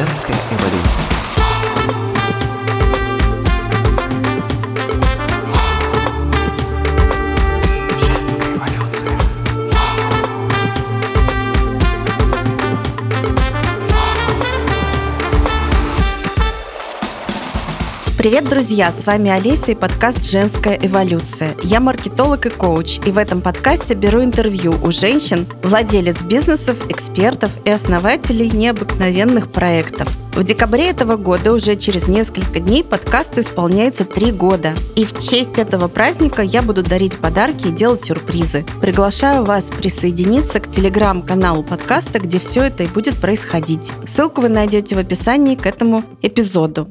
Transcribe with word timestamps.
Женская 0.00 0.32
эволюция. 0.32 2.19
Привет, 18.20 18.50
друзья! 18.50 18.92
С 18.92 19.06
вами 19.06 19.30
Олеся 19.30 19.72
и 19.72 19.74
подкаст 19.74 20.24
«Женская 20.24 20.78
эволюция». 20.82 21.56
Я 21.62 21.80
маркетолог 21.80 22.44
и 22.44 22.50
коуч, 22.50 22.98
и 23.06 23.12
в 23.12 23.16
этом 23.16 23.40
подкасте 23.40 23.94
беру 23.94 24.22
интервью 24.22 24.74
у 24.82 24.92
женщин, 24.92 25.46
владелец 25.62 26.22
бизнесов, 26.22 26.76
экспертов 26.90 27.50
и 27.64 27.70
основателей 27.70 28.50
необыкновенных 28.50 29.50
проектов. 29.50 30.14
В 30.34 30.44
декабре 30.44 30.90
этого 30.90 31.16
года, 31.16 31.54
уже 31.54 31.76
через 31.76 32.08
несколько 32.08 32.60
дней, 32.60 32.84
подкасту 32.84 33.40
исполняется 33.40 34.04
три 34.04 34.32
года. 34.32 34.74
И 34.96 35.06
в 35.06 35.18
честь 35.18 35.58
этого 35.58 35.88
праздника 35.88 36.42
я 36.42 36.60
буду 36.60 36.82
дарить 36.82 37.16
подарки 37.16 37.68
и 37.68 37.72
делать 37.72 38.04
сюрпризы. 38.04 38.66
Приглашаю 38.82 39.44
вас 39.46 39.70
присоединиться 39.70 40.60
к 40.60 40.68
телеграм-каналу 40.68 41.62
подкаста, 41.62 42.20
где 42.20 42.38
все 42.38 42.64
это 42.64 42.82
и 42.82 42.86
будет 42.86 43.18
происходить. 43.18 43.90
Ссылку 44.06 44.42
вы 44.42 44.50
найдете 44.50 44.94
в 44.94 44.98
описании 44.98 45.54
к 45.54 45.64
этому 45.64 46.04
эпизоду. 46.20 46.90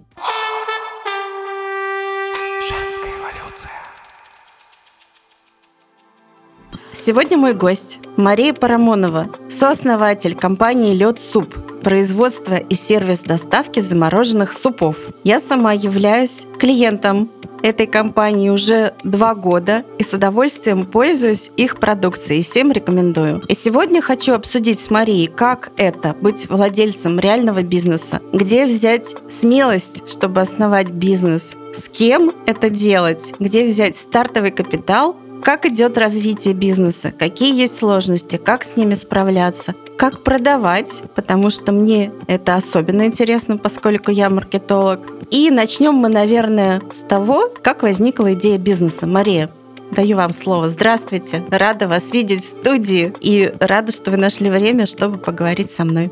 Сегодня 7.02 7.38
мой 7.38 7.53
гость 7.53 7.99
Мария 8.17 8.53
Парамонова, 8.53 9.30
сооснователь 9.49 10.35
компании 10.35 10.94
Лед 10.94 11.22
Суп, 11.22 11.55
производство 11.81 12.55
и 12.55 12.75
сервис 12.75 13.22
доставки 13.22 13.80
замороженных 13.80 14.52
супов. 14.52 14.97
Я 15.23 15.39
сама 15.39 15.72
являюсь 15.72 16.45
клиентом 16.59 17.31
этой 17.64 17.88
компании 17.88 18.50
уже 18.50 18.95
два 19.06 19.33
года 19.33 19.86
и 19.97 20.03
с 20.03 20.14
удовольствием 20.14 20.86
пользуюсь 20.86 21.52
их 21.56 21.80
продукцией. 21.80 22.44
Всем 22.44 22.69
рекомендую. 22.69 23.45
И 23.47 23.53
сегодня 23.53 24.02
хочу 24.02 24.34
обсудить 24.34 24.81
с 24.81 24.89
Марией, 24.89 25.28
как 25.28 25.72
это 25.78 26.17
быть 26.19 26.50
владельцем 26.50 27.17
реального 27.17 27.63
бизнеса, 27.63 28.19
где 28.34 28.66
взять 28.66 29.16
смелость, 29.30 30.03
чтобы 30.06 30.41
основать 30.41 30.89
бизнес, 30.89 31.56
с 31.73 31.88
кем 31.88 32.34
это 32.45 32.69
делать, 32.69 33.34
где 33.39 33.66
взять 33.66 33.95
стартовый 33.95 34.52
капитал, 34.52 35.16
как 35.43 35.65
идет 35.65 35.97
развитие 35.97 36.53
бизнеса, 36.53 37.11
какие 37.17 37.53
есть 37.55 37.77
сложности, 37.77 38.37
как 38.37 38.63
с 38.63 38.75
ними 38.75 38.93
справляться, 38.93 39.75
как 39.97 40.23
продавать, 40.23 41.03
потому 41.15 41.49
что 41.49 41.71
мне 41.71 42.11
это 42.27 42.55
особенно 42.55 43.05
интересно, 43.05 43.57
поскольку 43.57 44.11
я 44.11 44.29
маркетолог. 44.29 45.01
И 45.29 45.51
начнем 45.51 45.93
мы, 45.93 46.09
наверное, 46.09 46.81
с 46.93 47.01
того, 47.01 47.51
как 47.61 47.83
возникла 47.83 48.33
идея 48.33 48.57
бизнеса. 48.57 49.07
Мария, 49.07 49.49
Даю 49.91 50.17
вам 50.17 50.33
слово. 50.33 50.69
Здравствуйте. 50.69 51.43
Рада 51.49 51.87
вас 51.87 52.11
видеть 52.11 52.43
в 52.43 52.47
студии 52.47 53.11
и 53.21 53.51
рада, 53.59 53.91
что 53.91 54.11
вы 54.11 54.17
нашли 54.17 54.49
время, 54.51 54.85
чтобы 54.85 55.17
поговорить 55.17 55.71
со 55.71 55.83
мной. 55.83 56.11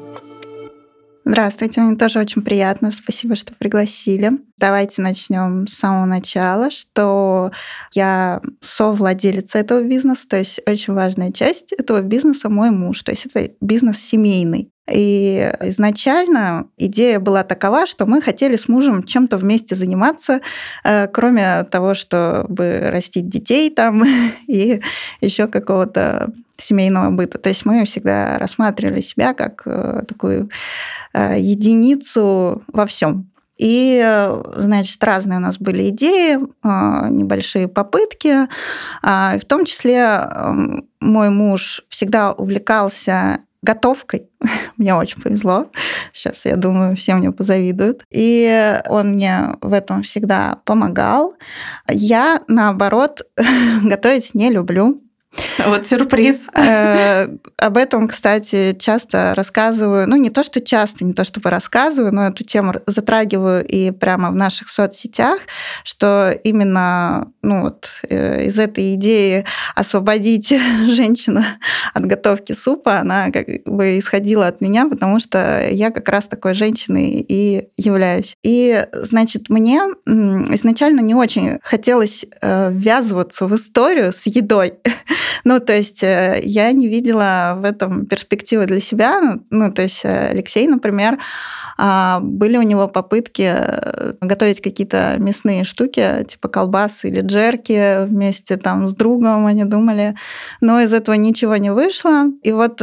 Здравствуйте, 1.30 1.82
мне 1.82 1.98
тоже 1.98 2.20
очень 2.20 2.42
приятно. 2.42 2.90
Спасибо, 2.90 3.36
что 3.36 3.54
пригласили. 3.54 4.32
Давайте 4.58 5.02
начнем 5.02 5.68
с 5.68 5.74
самого 5.74 6.06
начала, 6.06 6.72
что 6.72 7.52
я 7.94 8.42
совладелец 8.62 9.54
этого 9.54 9.84
бизнеса, 9.84 10.26
то 10.30 10.38
есть 10.38 10.62
очень 10.66 10.94
важная 10.94 11.34
часть 11.34 11.74
этого 11.74 12.02
бизнеса 12.02 12.48
мой 12.48 12.72
муж, 12.72 13.02
то 13.02 13.12
есть 13.12 13.26
это 13.26 13.52
бизнес 13.60 14.00
семейный. 14.00 14.72
И 14.90 15.52
изначально 15.64 16.70
идея 16.78 17.20
была 17.20 17.44
такова, 17.44 17.88
что 17.88 18.06
мы 18.06 18.22
хотели 18.22 18.56
с 18.56 18.70
мужем 18.70 19.04
чем-то 19.04 19.36
вместе 19.36 19.76
заниматься, 19.76 20.40
э, 20.86 21.08
кроме 21.08 21.66
того, 21.66 21.94
чтобы 21.94 22.84
растить 22.86 23.28
детей 23.28 23.70
там 23.70 24.02
и 24.48 24.82
еще 25.20 25.48
какого-то 25.48 26.32
семейного 26.58 27.10
быта. 27.12 27.38
То 27.38 27.50
есть 27.50 27.66
мы 27.66 27.86
всегда 27.86 28.38
рассматривали 28.38 29.02
себя 29.02 29.34
как 29.34 29.64
э, 29.66 30.04
такую 30.08 30.50
э, 31.14 31.40
единицу 31.40 32.64
во 32.68 32.86
всем. 32.86 33.30
И, 33.58 34.40
значит, 34.56 35.04
разные 35.04 35.38
у 35.38 35.42
нас 35.42 35.58
были 35.58 35.90
идеи, 35.90 36.38
небольшие 36.64 37.68
попытки. 37.68 38.48
А, 39.02 39.36
В 39.40 39.46
том 39.46 39.66
числе 39.66 39.98
эм, 39.98 40.88
мой 41.00 41.32
муж 41.32 41.82
всегда 41.90 42.34
увлекался 42.34 43.40
готовкой. 43.64 44.30
Мне 44.78 44.94
очень 44.96 45.22
повезло. 45.22 45.70
Сейчас, 46.14 46.46
я 46.46 46.56
думаю, 46.56 46.96
все 46.96 47.16
мне 47.16 47.32
позавидуют. 47.32 48.04
И 48.12 48.80
он 48.88 49.14
мне 49.14 49.56
в 49.62 49.74
этом 49.74 50.04
всегда 50.04 50.60
помогал. 50.66 51.36
Я, 51.90 52.42
наоборот, 52.48 53.22
готовить 53.84 54.34
не 54.34 54.50
люблю. 54.50 55.02
Вот 55.68 55.86
сюрприз. 55.86 56.50
Э, 56.54 57.28
об 57.58 57.78
этом, 57.78 58.08
кстати, 58.08 58.76
часто 58.78 59.34
рассказываю. 59.36 60.08
Ну, 60.08 60.16
не 60.16 60.30
то, 60.30 60.44
что 60.44 60.62
часто, 60.62 61.04
не 61.06 61.14
то, 61.14 61.24
чтобы 61.24 61.50
рассказываю, 61.50 62.14
но 62.14 62.28
эту 62.28 62.44
тему 62.44 62.74
затрагиваю 62.86 63.66
и 63.66 63.92
прямо 63.92 64.32
в 64.32 64.36
наших 64.36 64.70
соцсетях, 64.70 65.40
что 65.84 66.32
именно 66.44 67.32
ну, 67.42 67.62
вот, 67.64 67.90
э, 68.10 68.46
из 68.46 68.60
этой 68.60 68.94
идеи 68.96 69.46
освободить 69.76 70.50
женщину 70.88 71.44
от 71.94 72.06
готовки 72.06 72.54
супа, 72.54 73.00
она 73.00 73.32
как 73.32 73.48
бы 73.66 74.00
исходила 74.00 74.48
от 74.48 74.62
меня, 74.62 74.88
потому 74.88 75.20
что 75.20 75.68
я 75.70 75.92
как 75.92 76.08
раз 76.10 76.28
такой 76.28 76.54
женщиной 76.54 77.26
и 77.28 77.70
являюсь. 77.78 78.36
И, 78.44 78.86
значит, 78.94 79.50
мне 79.50 79.82
изначально 80.06 81.02
не 81.02 81.16
очень 81.16 81.60
хотелось 81.64 82.26
э, 82.42 82.70
ввязываться 82.72 83.48
в 83.48 83.56
историю 83.56 84.14
с 84.14 84.28
едой. 84.28 84.76
Ну, 85.48 85.62
то 85.62 85.74
есть 85.74 86.04
э, 86.04 86.42
я 86.44 86.74
не 86.74 86.90
видела 86.90 87.56
в 87.58 87.64
этом 87.64 88.06
перспективы 88.06 88.66
для 88.66 88.82
себя. 88.82 89.40
Ну, 89.50 89.72
то 89.72 89.82
есть 89.82 90.02
э, 90.04 90.32
Алексей, 90.32 90.68
например, 90.68 91.20
а, 91.78 92.20
были 92.22 92.58
у 92.58 92.64
него 92.64 92.90
попытки 92.90 93.56
э, 93.56 94.14
готовить 94.20 94.60
какие-то 94.60 95.16
мясные 95.20 95.64
штуки, 95.64 96.26
типа 96.28 96.50
колбасы 96.50 97.08
или 97.08 97.22
джерки 97.22 98.06
вместе 98.08 98.58
там 98.58 98.90
с 98.90 98.94
другом, 98.94 99.46
они 99.46 99.64
думали. 99.64 100.16
Но 100.60 100.82
из 100.82 100.94
этого 100.94 101.16
ничего 101.16 101.56
не 101.56 101.72
вышло. 101.72 102.26
И 102.44 102.52
вот 102.52 102.82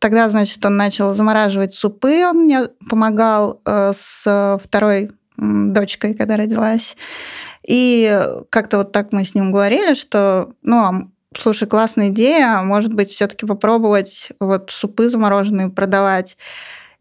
тогда, 0.00 0.28
значит, 0.28 0.66
он 0.66 0.76
начал 0.76 1.14
замораживать 1.14 1.72
супы, 1.72 2.26
он 2.26 2.46
мне 2.46 2.66
помогал 2.90 3.60
с 3.64 4.58
второй 4.60 5.12
дочкой, 5.36 6.14
когда 6.14 6.36
родилась. 6.36 6.96
И 7.64 8.20
как-то 8.50 8.78
вот 8.78 8.90
так 8.90 9.12
мы 9.12 9.24
с 9.24 9.36
ним 9.36 9.52
говорили, 9.52 9.94
что, 9.94 10.52
ну, 10.62 10.78
а 10.78 11.11
слушай, 11.38 11.68
классная 11.68 12.08
идея, 12.08 12.62
может 12.62 12.92
быть, 12.92 13.10
все-таки 13.10 13.46
попробовать 13.46 14.30
вот 14.40 14.70
супы 14.70 15.08
замороженные 15.08 15.68
продавать. 15.68 16.36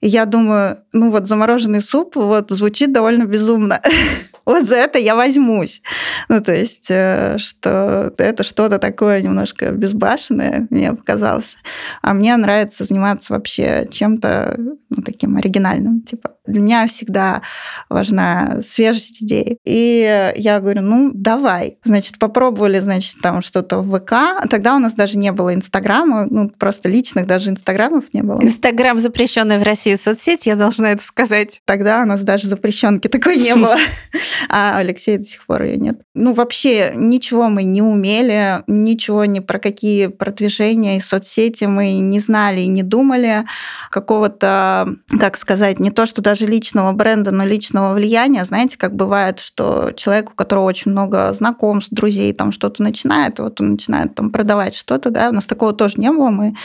И 0.01 0.07
я 0.07 0.25
думаю, 0.25 0.79
ну 0.91 1.11
вот 1.11 1.27
замороженный 1.27 1.81
суп 1.81 2.15
вот 2.15 2.49
звучит 2.49 2.91
довольно 2.91 3.25
безумно. 3.25 3.81
вот 4.51 4.65
за 4.65 4.75
это 4.75 4.99
я 4.99 5.15
возьмусь. 5.15 5.81
Ну, 6.29 6.41
то 6.41 6.53
есть, 6.53 6.87
э, 6.89 7.37
что 7.37 8.13
это 8.17 8.43
что-то 8.43 8.79
такое 8.79 9.21
немножко 9.21 9.71
безбашенное, 9.71 10.67
мне 10.69 10.93
показалось. 10.93 11.57
А 12.01 12.13
мне 12.13 12.35
нравится 12.37 12.83
заниматься 12.83 13.33
вообще 13.33 13.87
чем-то 13.89 14.55
ну, 14.57 15.01
таким 15.03 15.37
оригинальным. 15.37 16.01
Типа, 16.01 16.31
для 16.45 16.61
меня 16.61 16.87
всегда 16.87 17.41
важна 17.89 18.61
свежесть 18.63 19.23
идей. 19.23 19.57
И 19.65 20.31
я 20.35 20.59
говорю, 20.59 20.81
ну, 20.81 21.11
давай. 21.13 21.77
Значит, 21.83 22.19
попробовали, 22.19 22.79
значит, 22.79 23.15
там 23.21 23.41
что-то 23.41 23.79
в 23.79 23.99
ВК. 23.99 24.47
Тогда 24.49 24.75
у 24.75 24.79
нас 24.79 24.93
даже 24.93 25.17
не 25.17 25.31
было 25.31 25.53
Инстаграма, 25.53 26.27
ну, 26.29 26.49
просто 26.49 26.89
личных 26.89 27.27
даже 27.27 27.51
Инстаграмов 27.51 28.05
не 28.13 28.23
было. 28.23 28.41
Инстаграм 28.41 28.99
запрещенная 28.99 29.59
в 29.59 29.63
России 29.63 29.95
соцсеть, 29.95 30.45
я 30.45 30.55
должна 30.55 30.91
это 30.91 31.03
сказать. 31.03 31.61
Тогда 31.65 32.01
у 32.01 32.05
нас 32.05 32.21
даже 32.23 32.47
запрещенки 32.47 33.07
такой 33.07 33.37
не 33.37 33.55
было. 33.55 33.77
А 34.49 34.77
Алексей 34.77 35.17
до 35.17 35.23
сих 35.23 35.45
пор 35.45 35.63
ее 35.63 35.77
нет. 35.77 36.01
Ну, 36.13 36.33
вообще 36.33 36.91
ничего 36.95 37.49
мы 37.49 37.63
не 37.63 37.81
умели, 37.81 38.63
ничего 38.67 39.25
ни 39.25 39.39
про 39.39 39.59
какие 39.59 40.07
продвижения 40.07 40.97
и 40.97 41.01
соцсети 41.01 41.65
мы 41.65 41.99
не 41.99 42.19
знали 42.19 42.61
и 42.61 42.67
не 42.67 42.83
думали. 42.83 43.45
Какого-то, 43.89 44.95
как 45.19 45.37
сказать, 45.37 45.79
не 45.79 45.91
то, 45.91 46.05
что 46.05 46.21
даже 46.21 46.45
личного 46.45 46.91
бренда, 46.91 47.31
но 47.31 47.45
личного 47.45 47.93
влияния. 47.93 48.45
Знаете, 48.45 48.77
как 48.77 48.95
бывает, 48.95 49.39
что 49.39 49.91
человек, 49.95 50.31
у 50.31 50.35
которого 50.35 50.65
очень 50.65 50.91
много 50.91 51.31
знакомств, 51.33 51.91
друзей, 51.91 52.33
там 52.33 52.51
что-то 52.51 52.83
начинает, 52.83 53.39
вот 53.39 53.61
он 53.61 53.71
начинает 53.71 54.15
там 54.15 54.31
продавать 54.31 54.75
что-то, 54.75 55.09
да, 55.09 55.29
у 55.29 55.33
нас 55.33 55.47
такого 55.47 55.73
тоже 55.73 55.95
не 55.97 56.11
было, 56.11 56.29
мы 56.29 56.55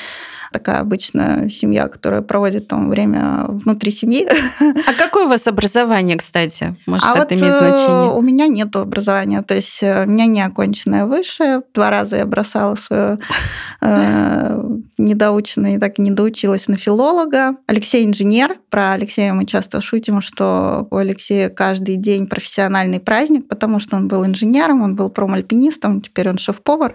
такая 0.56 0.78
обычная 0.78 1.50
семья, 1.50 1.86
которая 1.86 2.22
проводит 2.22 2.66
там 2.66 2.88
время 2.88 3.44
внутри 3.48 3.90
семьи. 3.90 4.26
А 4.88 4.94
какое 4.94 5.26
у 5.26 5.28
вас 5.28 5.46
образование, 5.46 6.16
кстати? 6.16 6.76
Может, 6.86 7.06
а 7.06 7.12
это 7.12 7.20
вот 7.20 7.32
имеет 7.32 7.56
значение? 7.56 8.12
у 8.12 8.22
меня 8.22 8.48
нет 8.48 8.74
образования, 8.74 9.42
то 9.42 9.54
есть 9.54 9.82
э, 9.82 10.04
у 10.04 10.08
меня 10.08 10.24
не 10.24 10.40
оконченное 10.40 11.04
высшее. 11.04 11.60
Два 11.74 11.90
раза 11.90 12.16
я 12.16 12.24
бросала 12.24 12.74
свое 12.74 13.18
э, 13.82 14.62
недоученное, 14.96 15.76
и 15.76 15.78
так 15.78 15.98
и 15.98 16.02
не 16.02 16.10
доучилась 16.10 16.68
на 16.68 16.78
филолога. 16.78 17.56
Алексей 17.66 18.06
инженер. 18.06 18.56
Про 18.70 18.92
Алексея 18.92 19.34
мы 19.34 19.44
часто 19.44 19.82
шутим, 19.82 20.22
что 20.22 20.88
у 20.90 20.96
Алексея 20.96 21.50
каждый 21.50 21.96
день 21.96 22.26
профессиональный 22.26 23.00
праздник, 23.00 23.46
потому 23.46 23.78
что 23.78 23.96
он 23.96 24.08
был 24.08 24.24
инженером, 24.24 24.80
он 24.80 24.96
был 24.96 25.10
промальпинистом, 25.10 26.00
теперь 26.00 26.30
он 26.30 26.38
шеф-повар. 26.38 26.94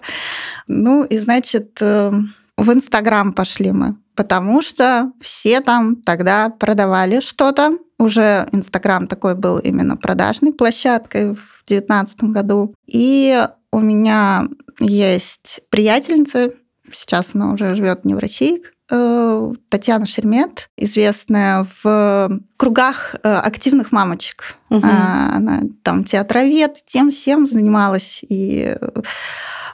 Ну 0.68 1.04
и, 1.04 1.19
значит, 1.19 1.78
э, 1.80 2.12
в 2.57 2.71
Инстаграм 2.71 3.33
пошли 3.33 3.71
мы, 3.71 3.95
потому 4.15 4.62
что 4.62 5.12
все 5.21 5.62
там 5.62 5.95
тогда 5.95 6.50
продавали 6.50 7.19
что-то. 7.19 7.77
Уже 7.98 8.48
Инстаграм 8.51 9.07
такой 9.07 9.36
был 9.36 9.57
именно 9.59 9.98
продажной 9.98 10.53
площадкой 10.53 11.36
в 11.36 11.63
2019 11.68 12.24
году. 12.25 12.74
И 12.88 13.48
у 13.71 13.80
меня 13.80 14.48
есть 14.80 15.62
приятельница, 15.69 16.50
сейчас 16.92 17.36
она 17.36 17.53
уже 17.53 17.75
живет 17.75 18.06
не 18.06 18.13
в 18.15 18.19
России, 18.19 18.62
э, 18.89 19.51
Татьяна 19.69 20.06
Шермет, 20.06 20.69
известная 20.77 21.65
в 21.83 22.30
кругах 22.57 23.15
э, 23.24 23.33
активных 23.33 23.92
мамочек. 23.92 24.57
А, 24.69 25.36
Она 25.38 25.62
там 25.83 26.03
театровед, 26.03 26.77
тем 26.86 27.12
всем 27.12 27.48
занималась. 27.48 28.24
И 28.27 28.75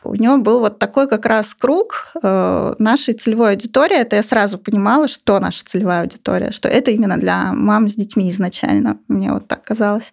у 0.03 0.15
нее 0.15 0.37
был 0.37 0.59
вот 0.59 0.79
такой 0.79 1.07
как 1.07 1.25
раз 1.25 1.53
круг 1.53 2.07
э, 2.21 2.75
нашей 2.79 3.13
целевой 3.13 3.51
аудитории. 3.51 3.97
Это 3.97 4.15
я 4.15 4.23
сразу 4.23 4.57
понимала, 4.57 5.07
что 5.07 5.39
наша 5.39 5.63
целевая 5.65 6.01
аудитория, 6.01 6.51
что 6.51 6.69
это 6.69 6.91
именно 6.91 7.17
для 7.17 7.53
мам 7.53 7.89
с 7.89 7.95
детьми 7.95 8.29
изначально. 8.29 8.97
Мне 9.07 9.31
вот 9.31 9.47
так 9.47 9.63
казалось. 9.63 10.11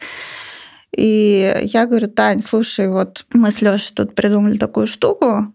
И 0.96 1.60
я 1.62 1.86
говорю, 1.86 2.08
Тань, 2.08 2.40
слушай, 2.40 2.88
вот 2.88 3.26
мы 3.32 3.50
с 3.50 3.60
Лешей 3.60 3.92
тут 3.94 4.14
придумали 4.14 4.56
такую 4.56 4.86
штуку. 4.86 5.52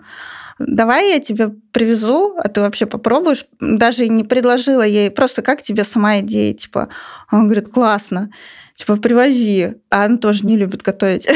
Давай 0.60 1.14
я 1.14 1.20
тебе 1.20 1.50
привезу, 1.72 2.36
а 2.38 2.50
ты 2.50 2.60
вообще 2.60 2.86
попробуешь. 2.86 3.46
Даже 3.62 4.10
не 4.10 4.26
предложила 4.26 4.82
ей, 4.82 5.10
просто 5.10 5.42
как 5.42 5.62
тебе 5.62 5.86
сама 5.86 6.20
идея, 6.20 6.54
типа. 6.54 6.90
Он 7.32 7.46
говорит, 7.46 7.70
классно, 7.70 8.30
типа 8.76 8.98
привози. 8.98 9.76
А 9.90 10.04
она 10.04 10.18
тоже 10.18 10.46
не 10.46 10.58
любит 10.58 10.82
готовить. 10.82 11.30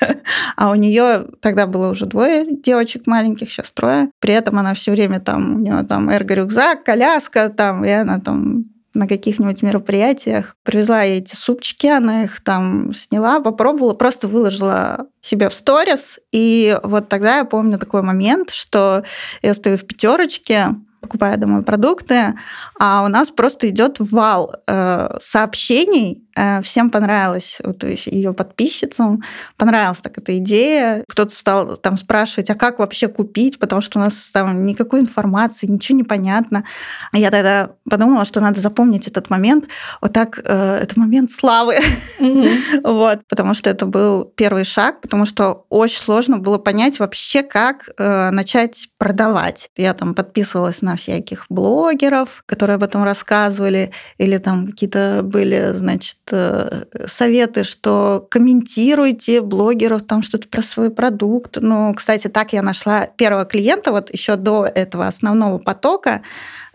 А 0.56 0.70
у 0.70 0.74
нее 0.74 1.26
тогда 1.40 1.66
было 1.66 1.90
уже 1.90 2.06
двое 2.06 2.46
девочек 2.50 3.06
маленьких, 3.06 3.50
сейчас 3.50 3.70
трое. 3.70 4.10
При 4.20 4.34
этом 4.34 4.58
она 4.58 4.74
все 4.74 4.92
время 4.92 5.20
там, 5.20 5.56
у 5.56 5.58
нее 5.58 5.84
там 5.84 6.10
эрго-рюкзак, 6.10 6.84
коляска, 6.84 7.48
там, 7.48 7.84
и 7.84 7.90
она 7.90 8.20
там 8.20 8.66
на 8.94 9.08
каких-нибудь 9.08 9.62
мероприятиях. 9.62 10.56
Привезла 10.62 11.02
ей 11.02 11.18
эти 11.18 11.34
супчики, 11.34 11.86
она 11.86 12.24
их 12.24 12.42
там 12.42 12.94
сняла, 12.94 13.40
попробовала, 13.40 13.94
просто 13.94 14.28
выложила 14.28 15.06
себе 15.20 15.48
в 15.48 15.54
сторис. 15.54 16.20
И 16.32 16.78
вот 16.82 17.08
тогда 17.08 17.38
я 17.38 17.44
помню 17.44 17.78
такой 17.78 18.02
момент, 18.02 18.50
что 18.50 19.02
я 19.42 19.54
стою 19.54 19.76
в 19.76 19.84
пятерочке, 19.84 20.68
покупаю 21.00 21.38
домой 21.38 21.62
продукты, 21.62 22.34
а 22.78 23.04
у 23.04 23.08
нас 23.08 23.30
просто 23.30 23.68
идет 23.68 23.96
вал 23.98 24.54
э, 24.66 25.16
сообщений. 25.20 26.23
Э, 26.36 26.62
всем 26.62 26.90
понравилось, 26.90 27.58
вот, 27.64 27.84
ее 27.84 28.32
подписчицам 28.32 29.22
понравилась 29.56 30.00
так 30.00 30.18
эта 30.18 30.36
идея. 30.38 31.04
Кто-то 31.08 31.34
стал 31.34 31.76
там 31.76 31.96
спрашивать, 31.96 32.50
а 32.50 32.54
как 32.54 32.78
вообще 32.78 33.08
купить, 33.08 33.58
потому 33.58 33.80
что 33.80 33.98
у 33.98 34.02
нас 34.02 34.30
там 34.32 34.66
никакой 34.66 35.00
информации, 35.00 35.66
ничего 35.66 35.96
не 35.96 36.04
понятно. 36.04 36.64
А 37.12 37.18
Я 37.18 37.30
тогда 37.30 37.70
подумала, 37.88 38.24
что 38.24 38.40
надо 38.40 38.60
запомнить 38.60 39.06
этот 39.06 39.30
момент. 39.30 39.66
Вот 40.00 40.12
так, 40.12 40.40
э, 40.44 40.78
это 40.82 40.98
момент 40.98 41.30
славы. 41.30 41.76
Вот, 42.82 43.20
потому 43.28 43.54
что 43.54 43.70
это 43.70 43.86
был 43.86 44.24
первый 44.24 44.64
шаг, 44.64 45.00
потому 45.00 45.26
что 45.26 45.64
очень 45.68 46.00
сложно 46.00 46.38
было 46.38 46.58
понять 46.58 46.98
вообще, 46.98 47.42
как 47.42 47.90
э, 47.98 48.30
начать 48.30 48.88
продавать. 48.98 49.70
Я 49.76 49.94
там 49.94 50.14
подписывалась 50.14 50.82
на 50.82 50.96
всяких 50.96 51.46
блогеров, 51.48 52.42
которые 52.46 52.76
об 52.76 52.82
этом 52.82 53.04
рассказывали, 53.04 53.92
или 54.18 54.38
там 54.38 54.66
какие-то 54.66 55.20
были, 55.22 55.72
значит, 55.74 56.18
э, 56.23 56.23
советы, 56.30 57.64
что 57.64 58.26
комментируйте 58.30 59.40
блогеров 59.40 60.02
там 60.02 60.22
что-то 60.22 60.48
про 60.48 60.62
свой 60.62 60.90
продукт. 60.90 61.58
Ну, 61.60 61.94
кстати, 61.94 62.28
так 62.28 62.52
я 62.52 62.62
нашла 62.62 63.06
первого 63.06 63.44
клиента, 63.44 63.92
вот 63.92 64.12
еще 64.12 64.36
до 64.36 64.64
этого 64.64 65.06
основного 65.06 65.58
потока. 65.58 66.22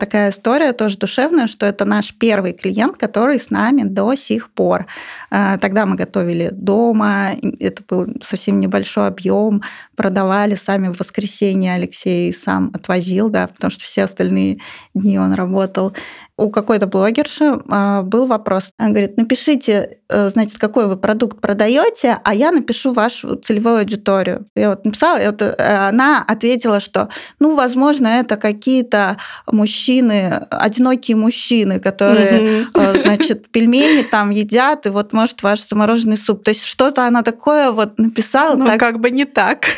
Такая 0.00 0.30
история 0.30 0.72
тоже 0.72 0.96
душевная, 0.96 1.46
что 1.46 1.66
это 1.66 1.84
наш 1.84 2.14
первый 2.14 2.54
клиент, 2.54 2.96
который 2.96 3.38
с 3.38 3.50
нами 3.50 3.82
до 3.82 4.14
сих 4.14 4.50
пор. 4.50 4.86
Э, 5.30 5.58
Тогда 5.60 5.84
мы 5.84 5.94
готовили 5.94 6.48
дома, 6.50 7.32
это 7.58 7.82
был 7.86 8.06
совсем 8.22 8.60
небольшой 8.60 9.08
объем, 9.08 9.62
продавали 9.96 10.54
сами 10.54 10.88
в 10.88 10.98
воскресенье. 10.98 11.74
Алексей 11.74 12.32
сам 12.32 12.70
отвозил, 12.72 13.28
да, 13.28 13.46
потому 13.46 13.70
что 13.70 13.84
все 13.84 14.04
остальные 14.04 14.60
дни 14.94 15.18
он 15.18 15.34
работал. 15.34 15.92
У 16.38 16.48
какой-то 16.48 16.86
блогерши 16.86 17.44
э, 17.44 18.00
был 18.02 18.26
вопрос. 18.26 18.72
Она 18.78 18.88
говорит, 18.88 19.18
напишите, 19.18 19.98
э, 20.08 20.30
значит, 20.30 20.56
какой 20.56 20.86
вы 20.86 20.96
продукт 20.96 21.42
продаете, 21.42 22.18
а 22.24 22.34
я 22.34 22.50
напишу 22.52 22.94
вашу 22.94 23.36
целевую 23.36 23.80
аудиторию. 23.80 24.46
Я 24.56 24.70
вот 24.70 24.86
написала, 24.86 25.18
и 25.22 25.26
вот, 25.26 25.42
э, 25.42 25.54
она 25.58 26.24
ответила, 26.26 26.80
что, 26.80 27.10
ну, 27.38 27.54
возможно, 27.54 28.06
это 28.06 28.38
какие-то 28.38 29.18
мужчины, 29.46 29.89
одинокие 29.98 31.16
мужчины, 31.16 31.80
которые 31.80 32.66
э, 32.74 32.96
значит, 32.96 33.50
пельмени 33.50 34.02
там 34.02 34.30
едят, 34.30 34.86
и 34.86 34.90
вот, 34.90 35.12
может, 35.12 35.42
ваш 35.42 35.66
замороженный 35.66 36.16
суп. 36.16 36.44
То 36.44 36.50
есть 36.50 36.64
что-то 36.64 37.06
она 37.06 37.22
такое 37.22 37.70
вот 37.70 37.98
написала. 37.98 38.56
Ну, 38.56 38.66
так, 38.66 38.78
как 38.78 39.00
бы 39.00 39.10
не 39.10 39.24
так. 39.24 39.66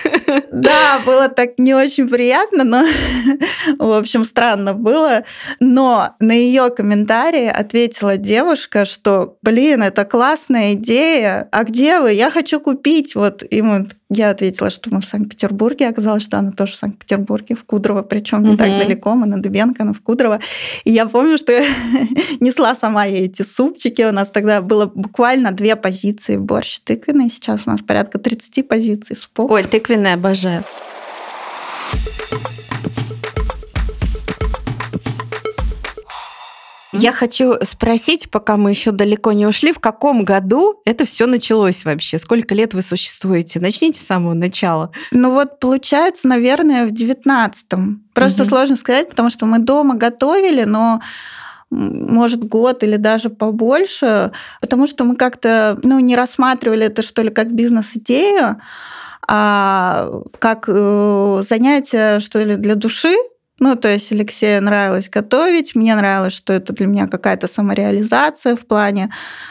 Да, 0.51 1.01
было 1.05 1.29
так 1.29 1.59
не 1.59 1.75
очень 1.75 2.09
приятно, 2.09 2.65
но, 2.65 2.85
в 3.79 3.99
общем, 3.99 4.25
странно 4.25 4.75
было. 4.75 5.25
Но 5.61 6.15
на 6.21 6.33
ее 6.33 6.71
комментарии 6.71 7.47
ответила 7.47 8.17
девушка, 8.17 8.85
что, 8.85 9.37
блин, 9.43 9.83
это 9.83 10.05
классная 10.05 10.75
идея, 10.75 11.49
а 11.53 11.65
где 11.65 12.01
вы? 12.01 12.13
Я 12.13 12.31
хочу 12.31 12.61
купить. 12.61 13.15
Вот 13.15 13.43
ему 13.51 13.87
я 14.15 14.31
ответила, 14.31 14.71
что 14.71 14.91
мы 14.93 15.01
в 15.01 15.05
Санкт-Петербурге. 15.05 15.89
Оказалось, 15.89 16.23
что 16.23 16.39
она 16.39 16.53
тоже 16.53 16.73
в 16.73 16.77
Санкт-Петербурге, 16.77 17.55
в 17.55 17.65
Кудрово, 17.65 18.03
причем 18.03 18.43
не 18.45 18.57
так 18.57 18.69
Мгм. 18.69 18.79
далеко, 18.79 19.15
мы 19.15 19.27
на 19.27 19.41
Дыбенко, 19.43 19.85
но 19.85 19.93
в 19.93 20.01
Кудрово. 20.01 20.41
И 20.85 20.91
я 20.93 21.07
помню, 21.07 21.39
что 21.39 21.53
я 21.53 21.65
несла 22.41 22.75
сама 22.75 23.05
ей 23.05 23.27
эти 23.27 23.43
супчики. 23.43 24.03
У 24.03 24.13
нас 24.13 24.31
тогда 24.31 24.61
было 24.63 24.87
буквально 24.87 25.53
две 25.53 25.77
позиции 25.77 26.37
борщ 26.37 26.79
тыквенный. 26.81 27.31
Сейчас 27.31 27.63
у 27.67 27.71
нас 27.71 27.81
порядка 27.81 28.19
30 28.19 28.69
позиций 28.69 29.17
супов. 29.17 29.51
Ой, 29.51 29.65
тыквенная 29.65 30.15
обожаю. 30.15 30.65
Я 36.93 37.13
хочу 37.13 37.55
спросить, 37.63 38.31
пока 38.31 38.57
мы 38.57 38.71
еще 38.71 38.91
далеко 38.91 39.33
не 39.33 39.47
ушли, 39.47 39.73
в 39.73 39.79
каком 39.79 40.25
году 40.25 40.81
это 40.85 41.05
все 41.05 41.27
началось 41.27 41.85
вообще? 41.85 42.19
Сколько 42.19 42.55
лет 42.55 42.75
вы 42.75 42.83
существуете? 42.83 43.61
Начните 43.61 43.99
с 43.99 44.07
самого 44.07 44.35
начала. 44.35 44.91
Ну 45.11 45.33
вот 45.33 45.59
получается, 45.59 46.29
наверное, 46.29 46.87
в 46.87 46.91
девятнадцатом. 46.91 48.05
Просто 48.13 48.43
Мгм. 48.43 48.49
сложно 48.51 48.77
сказать, 48.77 49.09
потому 49.09 49.31
что 49.31 49.47
мы 49.47 49.59
дома 49.59 49.95
готовили, 49.95 50.65
но 50.65 51.01
может, 51.71 52.45
год 52.45 52.83
или 52.83 52.97
даже 52.97 53.31
побольше, 53.31 54.33
потому 54.61 54.87
что 54.87 55.05
мы 55.05 55.17
как-то 55.17 55.79
ну, 55.83 55.99
не 56.01 56.15
рассматривали 56.15 56.85
это, 56.85 57.01
что 57.01 57.23
ли, 57.23 57.31
как 57.31 57.53
бизнес-идею, 57.55 58.61
а 59.27 60.11
как 60.39 60.65
э, 60.69 61.43
занятие, 61.43 62.21
что 62.21 62.41
ли, 62.43 62.57
для 62.57 62.75
души. 62.75 63.15
Ну, 63.59 63.77
то 63.77 63.89
есть 63.89 64.11
Алексею 64.11 64.63
нравилось 64.63 65.09
готовить, 65.11 65.75
мне 65.75 65.95
нравилось, 65.95 66.33
что 66.33 66.53
это 66.53 66.73
для 66.73 66.87
меня 66.87 67.07
какая-то 67.07 67.47
самореализация 67.47 68.57
в 68.57 68.67
плане 68.67 69.11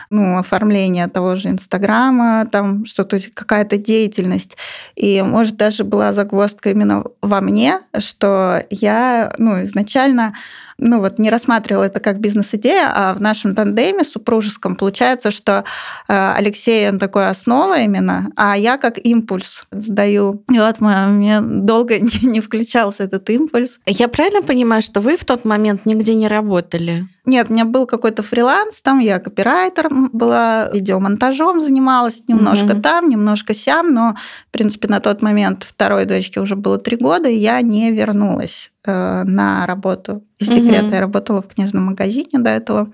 ну, 0.10 0.38
оформления 0.38 1.08
того 1.08 1.36
же 1.36 1.50
Инстаграма, 1.50 2.48
там 2.52 2.86
что-то, 2.86 3.20
какая-то 3.34 3.78
деятельность. 3.78 4.58
И, 4.96 5.22
может, 5.22 5.56
даже 5.56 5.84
была 5.84 6.14
загвоздка 6.14 6.72
именно 6.72 7.04
во 7.22 7.42
мне, 7.42 7.80
что 8.00 8.64
я 8.70 9.34
ну, 9.38 9.64
изначально 9.64 10.34
ну 10.82 11.00
вот 11.00 11.20
не 11.20 11.30
рассматривала 11.30 11.86
это 11.86 12.00
как 12.00 12.20
бизнес-идея, 12.20 12.92
а 12.94 13.14
в 13.14 13.22
нашем 13.22 13.56
тандеме 13.56 14.04
супружеском 14.04 14.76
получается, 14.76 15.32
что 15.32 15.64
э, 16.08 16.34
Алексей 16.38 16.90
он 16.90 17.00
такой 17.00 17.28
основа 17.28 17.80
именно, 17.80 18.32
а 18.36 18.58
я 18.58 18.78
как 18.78 18.98
импульс 18.98 19.66
задаю. 19.72 20.44
И 20.52 20.60
вот 20.60 20.82
мы, 20.82 21.08
у 21.08 21.12
меня 21.12 21.42
долго 21.42 22.00
не, 22.00 22.28
не 22.28 22.42
включался 22.42 23.04
этот 23.04 23.30
импульс. 23.30 23.80
Я 23.86 24.08
правильно 24.08 24.42
понимаю, 24.42 24.82
что 24.82 25.00
вы 25.00 25.16
в 25.16 25.24
тот 25.24 25.46
момент 25.46 25.86
нигде 25.86 26.16
не 26.16 26.28
работали? 26.28 27.08
Нет, 27.26 27.50
у 27.50 27.54
меня 27.54 27.66
был 27.66 27.86
какой-то 27.86 28.24
фриланс, 28.24 28.82
там 28.82 28.98
я 29.00 29.20
копирайтером 29.20 30.10
была, 30.12 30.70
видеомонтажом 30.74 31.64
занималась, 31.64 32.24
немножко 32.28 32.74
Мгм. 32.74 32.82
там, 32.82 33.10
немножко 33.10 33.54
сям, 33.54 33.94
но, 33.94 34.16
в 34.48 34.52
принципе, 34.52 34.88
на 34.88 35.00
тот 35.00 35.22
момент 35.22 35.64
второй 35.64 36.06
дочке 36.06 36.40
уже 36.40 36.56
было 36.56 36.80
три 36.80 36.98
года, 36.98 37.30
и 37.30 37.36
я 37.36 37.62
не 37.62 37.92
вернулась 37.92 38.72
э, 38.86 39.24
на 39.24 39.68
работу 39.68 40.24
из 40.40 40.48
декрета. 40.48 40.96
Я 40.96 41.00
работала 41.02 41.42
в 41.44 41.48
книжном 41.48 41.86
магазине 41.86 42.40
до 42.40 42.50
этого. 42.50 42.92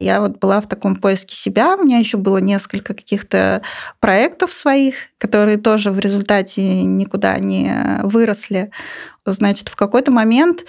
Я 0.00 0.20
вот 0.20 0.38
была 0.38 0.60
в 0.60 0.66
таком 0.66 0.96
поиске 0.96 1.36
себя. 1.36 1.76
У 1.76 1.84
меня 1.84 1.98
еще 1.98 2.16
было 2.16 2.38
несколько 2.38 2.94
каких-то 2.94 3.60
проектов 4.00 4.50
своих, 4.52 4.94
которые 5.18 5.58
тоже 5.58 5.90
в 5.92 6.00
результате 6.00 6.82
никуда 6.84 7.38
не 7.38 8.00
выросли. 8.02 8.70
Значит, 9.26 9.68
в 9.68 9.76
какой-то 9.76 10.10
момент 10.10 10.64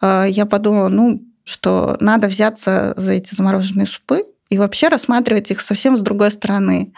э, 0.00 0.26
я 0.28 0.44
подумала, 0.46 0.88
ну, 0.88 1.22
что 1.48 1.96
надо 2.00 2.28
взяться 2.28 2.92
за 2.96 3.12
эти 3.12 3.34
замороженные 3.34 3.86
супы 3.86 4.26
и 4.50 4.58
вообще 4.58 4.88
рассматривать 4.88 5.50
их 5.50 5.60
совсем 5.60 5.96
с 5.96 6.02
другой 6.02 6.30
стороны. 6.30 6.92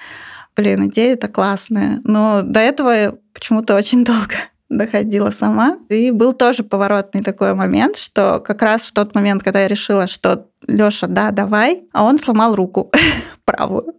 Блин, 0.56 0.88
идея 0.88 1.14
это 1.14 1.28
классная. 1.28 2.00
Но 2.04 2.42
до 2.42 2.58
этого 2.58 2.90
я 2.90 3.14
почему-то 3.32 3.76
очень 3.76 4.04
долго 4.04 4.34
доходила 4.68 5.30
сама. 5.30 5.78
И 5.88 6.10
был 6.10 6.32
тоже 6.32 6.64
поворотный 6.64 7.22
такой 7.22 7.54
момент, 7.54 7.96
что 7.96 8.40
как 8.40 8.62
раз 8.62 8.82
в 8.82 8.92
тот 8.92 9.14
момент, 9.14 9.42
когда 9.42 9.60
я 9.60 9.68
решила, 9.68 10.06
что 10.06 10.46
Лёша, 10.66 11.06
да, 11.06 11.30
давай, 11.30 11.84
а 11.92 12.04
он 12.04 12.18
сломал 12.18 12.54
руку 12.54 12.90
правую 13.44 13.94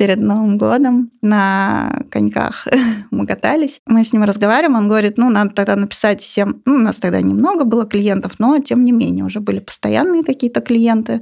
перед 0.00 0.18
Новым 0.18 0.56
годом 0.56 1.10
на 1.20 2.04
коньках. 2.10 2.66
Мы 3.10 3.26
катались. 3.26 3.82
Мы 3.84 4.02
с 4.02 4.14
ним 4.14 4.24
разговариваем, 4.24 4.76
он 4.76 4.88
говорит, 4.88 5.18
ну, 5.18 5.28
надо 5.28 5.50
тогда 5.50 5.76
написать 5.76 6.22
всем... 6.22 6.62
Ну, 6.64 6.76
у 6.76 6.78
нас 6.78 6.96
тогда 6.96 7.20
немного 7.20 7.66
было 7.66 7.84
клиентов, 7.84 8.32
но 8.38 8.58
тем 8.60 8.82
не 8.82 8.92
менее 8.92 9.26
уже 9.26 9.40
были 9.40 9.58
постоянные 9.58 10.24
какие-то 10.24 10.62
клиенты 10.62 11.20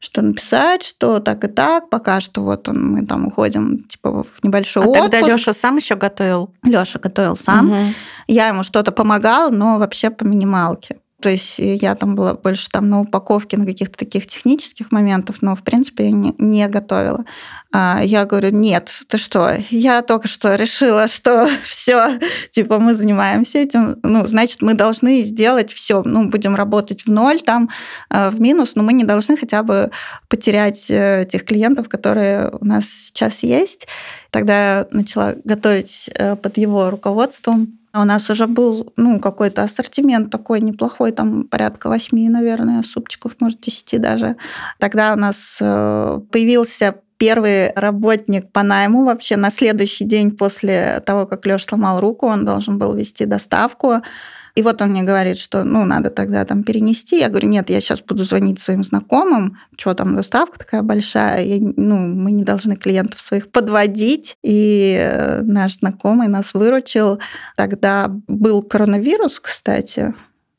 что 0.00 0.22
написать, 0.22 0.84
что 0.84 1.18
так 1.18 1.42
и 1.42 1.48
так, 1.48 1.90
пока 1.90 2.20
что 2.20 2.42
вот 2.42 2.68
он, 2.68 2.92
мы 2.92 3.04
там 3.04 3.26
уходим 3.26 3.82
типа 3.88 4.22
в 4.22 4.44
небольшой 4.44 4.84
А 4.84 4.86
отпуск. 4.86 5.10
тогда 5.10 5.34
Леша 5.34 5.52
сам 5.52 5.76
еще 5.76 5.96
готовил. 5.96 6.54
Лёша 6.62 7.00
готовил 7.00 7.36
сам. 7.36 7.66
Мгм. 7.66 7.94
Я 8.28 8.48
ему 8.48 8.62
что-то 8.62 8.92
помогала, 8.92 9.50
но 9.50 9.78
вообще 9.78 10.10
по 10.10 10.22
минималке. 10.24 10.98
То 11.20 11.30
есть 11.30 11.58
я 11.58 11.96
там 11.96 12.14
была 12.14 12.34
больше 12.34 12.70
там 12.70 12.88
на 12.88 13.00
упаковке, 13.00 13.56
на 13.56 13.66
каких-то 13.66 13.98
таких 13.98 14.28
технических 14.28 14.92
моментах, 14.92 15.42
но 15.42 15.56
в 15.56 15.64
принципе 15.64 16.04
я 16.04 16.10
не, 16.12 16.32
не 16.38 16.68
готовила. 16.68 17.24
А 17.72 18.00
я 18.02 18.24
говорю, 18.24 18.50
нет, 18.50 19.02
ты 19.08 19.18
что, 19.18 19.52
я 19.70 20.02
только 20.02 20.28
что 20.28 20.54
решила, 20.54 21.08
что 21.08 21.50
все, 21.64 22.20
типа 22.50 22.78
мы 22.78 22.94
занимаемся 22.94 23.58
этим, 23.58 23.96
ну, 24.04 24.26
значит, 24.28 24.62
мы 24.62 24.74
должны 24.74 25.22
сделать 25.22 25.72
все, 25.72 26.02
ну, 26.04 26.28
будем 26.28 26.54
работать 26.54 27.04
в 27.04 27.10
ноль, 27.10 27.40
там, 27.40 27.68
э, 28.10 28.30
в 28.30 28.40
минус, 28.40 28.76
но 28.76 28.84
мы 28.84 28.92
не 28.92 29.04
должны 29.04 29.36
хотя 29.36 29.64
бы 29.64 29.90
потерять 30.28 30.86
э, 30.88 31.26
тех 31.28 31.44
клиентов, 31.44 31.88
которые 31.88 32.50
у 32.60 32.64
нас 32.64 32.86
сейчас 32.88 33.42
есть. 33.42 33.88
Тогда 34.30 34.78
я 34.78 34.88
начала 34.92 35.34
готовить 35.44 36.08
э, 36.14 36.36
под 36.36 36.56
его 36.58 36.90
руководством 36.90 37.78
у 38.00 38.04
нас 38.04 38.30
уже 38.30 38.46
был 38.46 38.92
ну, 38.96 39.20
какой-то 39.20 39.62
ассортимент 39.62 40.30
такой 40.30 40.60
неплохой, 40.60 41.12
там 41.12 41.44
порядка 41.44 41.88
восьми, 41.88 42.28
наверное, 42.28 42.82
супчиков, 42.82 43.36
может, 43.40 43.60
десяти 43.60 43.98
даже. 43.98 44.36
Тогда 44.78 45.12
у 45.12 45.16
нас 45.16 45.58
э, 45.60 46.20
появился 46.30 46.96
первый 47.18 47.72
работник 47.74 48.50
по 48.52 48.62
найму 48.62 49.04
вообще 49.04 49.36
на 49.36 49.50
следующий 49.50 50.04
день 50.04 50.30
после 50.30 51.02
того, 51.04 51.26
как 51.26 51.44
Леша 51.46 51.66
сломал 51.68 52.00
руку, 52.00 52.26
он 52.26 52.44
должен 52.44 52.78
был 52.78 52.94
вести 52.94 53.24
доставку. 53.26 54.02
И 54.58 54.62
вот 54.62 54.82
он 54.82 54.90
мне 54.90 55.04
говорит, 55.04 55.38
что 55.38 55.62
ну 55.62 55.84
надо 55.84 56.10
тогда 56.10 56.44
там 56.44 56.64
перенести. 56.64 57.20
Я 57.20 57.28
говорю, 57.28 57.46
нет, 57.46 57.70
я 57.70 57.80
сейчас 57.80 58.00
буду 58.00 58.24
звонить 58.24 58.58
своим 58.58 58.82
знакомым. 58.82 59.56
Что 59.76 59.94
там, 59.94 60.16
доставка 60.16 60.58
такая 60.58 60.82
большая. 60.82 61.44
Я, 61.44 61.72
ну, 61.76 61.96
мы 61.96 62.32
не 62.32 62.42
должны 62.42 62.74
клиентов 62.74 63.20
своих 63.20 63.52
подводить. 63.52 64.36
И 64.42 64.96
э, 64.98 65.42
наш 65.42 65.76
знакомый 65.76 66.26
нас 66.26 66.54
выручил. 66.54 67.20
Тогда 67.54 68.10
был 68.26 68.64
коронавирус, 68.64 69.38
кстати. 69.38 70.12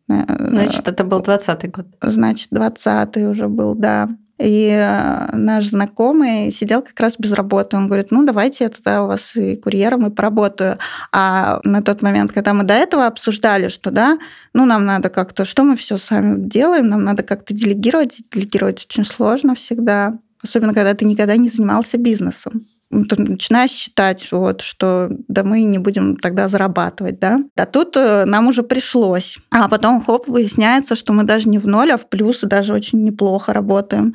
Э, 0.10 0.24
Значит, 0.50 0.88
это 0.88 1.04
был 1.04 1.20
20-й 1.20 1.68
год. 1.68 1.88
Значит, 2.02 2.54
20-й 2.54 3.26
уже 3.26 3.50
был, 3.50 3.76
да. 3.76 4.08
И 4.40 4.70
э, 4.70 5.36
наш 5.36 5.66
знакомый 5.66 6.52
сидел 6.52 6.82
как 6.82 6.98
раз 7.00 7.16
без 7.20 7.34
работы. 7.34 7.76
Он 7.76 7.88
говорит, 7.88 8.12
ну, 8.12 8.26
давайте 8.26 8.64
я 8.64 8.70
тогда 8.70 9.04
у 9.04 9.08
вас 9.08 9.36
и 9.36 9.58
курьером, 9.58 10.08
и 10.08 10.10
поработаю. 10.10 10.78
А 11.12 11.60
на 11.64 11.82
тот 11.82 12.02
момент, 12.02 12.32
когда 12.32 12.54
мы 12.54 12.64
до 12.64 12.74
этого 12.74 13.06
обсуждали, 13.06 13.68
что, 13.68 13.92
да, 13.92 14.18
ну, 14.54 14.66
нам 14.66 14.86
надо 14.86 15.10
как-то, 15.10 15.44
что 15.44 15.64
мы 15.64 15.76
все 15.76 15.98
сами 15.98 16.40
делаем, 16.48 16.88
нам 16.88 17.04
надо 17.04 17.24
как-то 17.24 17.54
делегировать. 17.54 18.22
Делегировать 18.32 18.86
очень 18.90 19.06
сложно 19.06 19.56
всегда. 19.56 20.18
Особенно, 20.42 20.74
когда 20.74 20.94
ты 20.94 21.04
никогда 21.04 21.36
не 21.36 21.50
занимался 21.50 21.98
бизнесом 21.98 22.66
начинаешь 22.92 23.72
считать, 23.72 24.32
вот, 24.32 24.62
что 24.62 25.10
да 25.28 25.44
мы 25.44 25.64
не 25.64 25.78
будем 25.78 26.18
тогда 26.18 26.48
зарабатывать, 26.48 27.20
да. 27.20 27.40
А 27.56 27.66
тут 27.66 27.96
э, 27.98 28.26
нам 28.26 28.48
уже 28.48 28.64
пришлось. 28.64 29.38
А 29.52 29.68
потом, 29.70 30.04
хоп, 30.04 30.28
выясняется, 30.28 30.96
что 30.96 31.14
мы 31.14 31.24
даже 31.24 31.50
не 31.50 31.60
в 31.60 31.68
ноль, 31.68 31.92
а 31.92 31.98
в 31.98 32.10
плюс, 32.10 32.44
и 32.44 32.48
даже 32.48 32.74
очень 32.74 33.04
неплохо 33.04 33.54
работаем. 33.54 34.14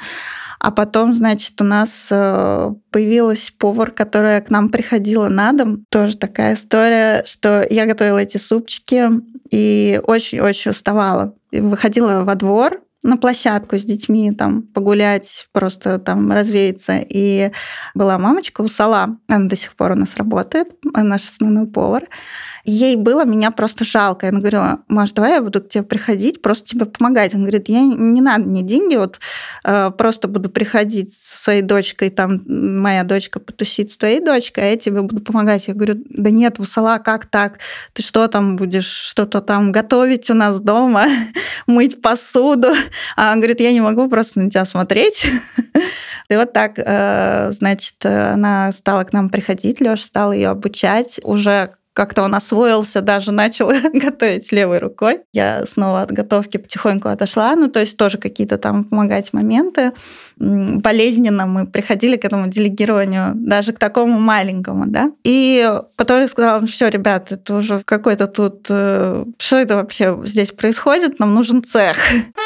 А 0.58 0.70
потом, 0.70 1.14
значит, 1.14 1.60
у 1.60 1.64
нас 1.64 2.08
э, 2.10 2.72
появилась 2.90 3.52
повар, 3.58 3.90
которая 3.90 4.40
к 4.40 4.48
нам 4.48 4.70
приходила 4.70 5.28
на 5.28 5.52
дом. 5.52 5.84
Тоже 5.90 6.16
такая 6.16 6.54
история, 6.54 7.22
что 7.26 7.66
я 7.68 7.84
готовила 7.84 8.18
эти 8.18 8.38
супчики 8.38 9.10
и 9.50 10.00
очень-очень 10.02 10.70
уставала. 10.70 11.34
Выходила 11.52 12.24
во 12.24 12.34
двор, 12.34 12.80
на 13.04 13.18
площадку 13.18 13.78
с 13.78 13.84
детьми, 13.84 14.32
там, 14.32 14.62
погулять, 14.62 15.46
просто 15.52 15.98
там 15.98 16.32
развеяться. 16.32 16.98
И 17.06 17.52
была 17.94 18.18
мамочка 18.18 18.62
у 18.62 18.68
Сала, 18.68 19.18
она 19.28 19.48
до 19.48 19.56
сих 19.56 19.76
пор 19.76 19.92
у 19.92 19.94
нас 19.94 20.16
работает, 20.16 20.68
наш 20.82 21.24
основной 21.24 21.66
повар. 21.66 22.04
Ей 22.64 22.96
было 22.96 23.26
меня 23.26 23.50
просто 23.50 23.84
жалко. 23.84 24.28
Она 24.28 24.38
говорила, 24.38 24.78
Маш, 24.88 25.12
давай 25.12 25.32
я 25.32 25.42
буду 25.42 25.60
к 25.60 25.68
тебе 25.68 25.84
приходить, 25.84 26.40
просто 26.40 26.66
тебе 26.70 26.86
помогать. 26.86 27.34
Он 27.34 27.42
говорит, 27.42 27.68
я 27.68 27.82
не 27.82 28.22
надо 28.22 28.44
мне 28.44 28.62
деньги, 28.62 28.96
вот 28.96 29.20
э, 29.64 29.90
просто 29.96 30.28
буду 30.28 30.48
приходить 30.48 31.12
со 31.12 31.36
своей 31.36 31.60
дочкой, 31.60 32.08
там 32.08 32.40
моя 32.46 33.04
дочка 33.04 33.38
потусит 33.38 33.90
с 33.90 33.98
твоей 33.98 34.20
дочкой, 34.20 34.64
а 34.64 34.70
я 34.70 34.76
тебе 34.78 35.02
буду 35.02 35.20
помогать. 35.20 35.68
Я 35.68 35.74
говорю, 35.74 36.02
да 36.08 36.30
нет, 36.30 36.58
Вусала, 36.58 36.96
как 36.98 37.26
так? 37.26 37.58
Ты 37.92 38.02
что 38.02 38.28
там 38.28 38.56
будешь 38.56 38.88
что-то 38.88 39.42
там 39.42 39.70
готовить 39.70 40.30
у 40.30 40.34
нас 40.34 40.58
дома, 40.58 41.06
мыть 41.66 42.00
посуду? 42.00 42.72
А 43.16 43.32
он 43.32 43.40
говорит, 43.40 43.60
я 43.60 43.72
не 43.72 43.82
могу 43.82 44.08
просто 44.08 44.40
на 44.40 44.50
тебя 44.50 44.64
смотреть. 44.64 45.26
И 46.30 46.36
вот 46.36 46.54
так, 46.54 46.78
э, 46.78 47.48
значит, 47.50 48.06
она 48.06 48.72
стала 48.72 49.04
к 49.04 49.12
нам 49.12 49.28
приходить, 49.28 49.82
Леша 49.82 50.02
стал 50.02 50.32
ее 50.32 50.48
обучать. 50.48 51.20
Уже 51.22 51.74
как-то 51.94 52.22
он 52.22 52.34
освоился, 52.34 53.00
даже 53.00 53.32
начал 53.32 53.72
готовить 53.94 54.50
левой 54.52 54.78
рукой. 54.78 55.20
Я 55.32 55.64
снова 55.66 56.02
от 56.02 56.12
готовки 56.12 56.56
потихоньку 56.58 57.08
отошла. 57.08 57.54
Ну, 57.54 57.68
то 57.68 57.80
есть 57.80 57.96
тоже 57.96 58.18
какие-то 58.18 58.58
там 58.58 58.84
помогать 58.84 59.32
моменты. 59.32 59.92
Болезненно 60.36 61.46
мы 61.46 61.66
приходили 61.66 62.16
к 62.16 62.24
этому 62.24 62.48
делегированию, 62.48 63.32
даже 63.34 63.72
к 63.72 63.78
такому 63.78 64.18
маленькому, 64.18 64.86
да. 64.86 65.12
И 65.22 65.70
потом 65.96 66.20
я 66.20 66.28
сказала, 66.28 66.60
ну 66.60 66.66
все, 66.66 66.88
ребят, 66.88 67.30
это 67.32 67.56
уже 67.56 67.80
какой-то 67.84 68.26
тут... 68.26 68.66
э, 68.68 69.24
Что 69.38 69.56
это 69.56 69.76
вообще 69.76 70.18
здесь 70.24 70.50
происходит? 70.50 71.20
Нам 71.20 71.32
нужен 71.32 71.62
цех. 71.62 71.96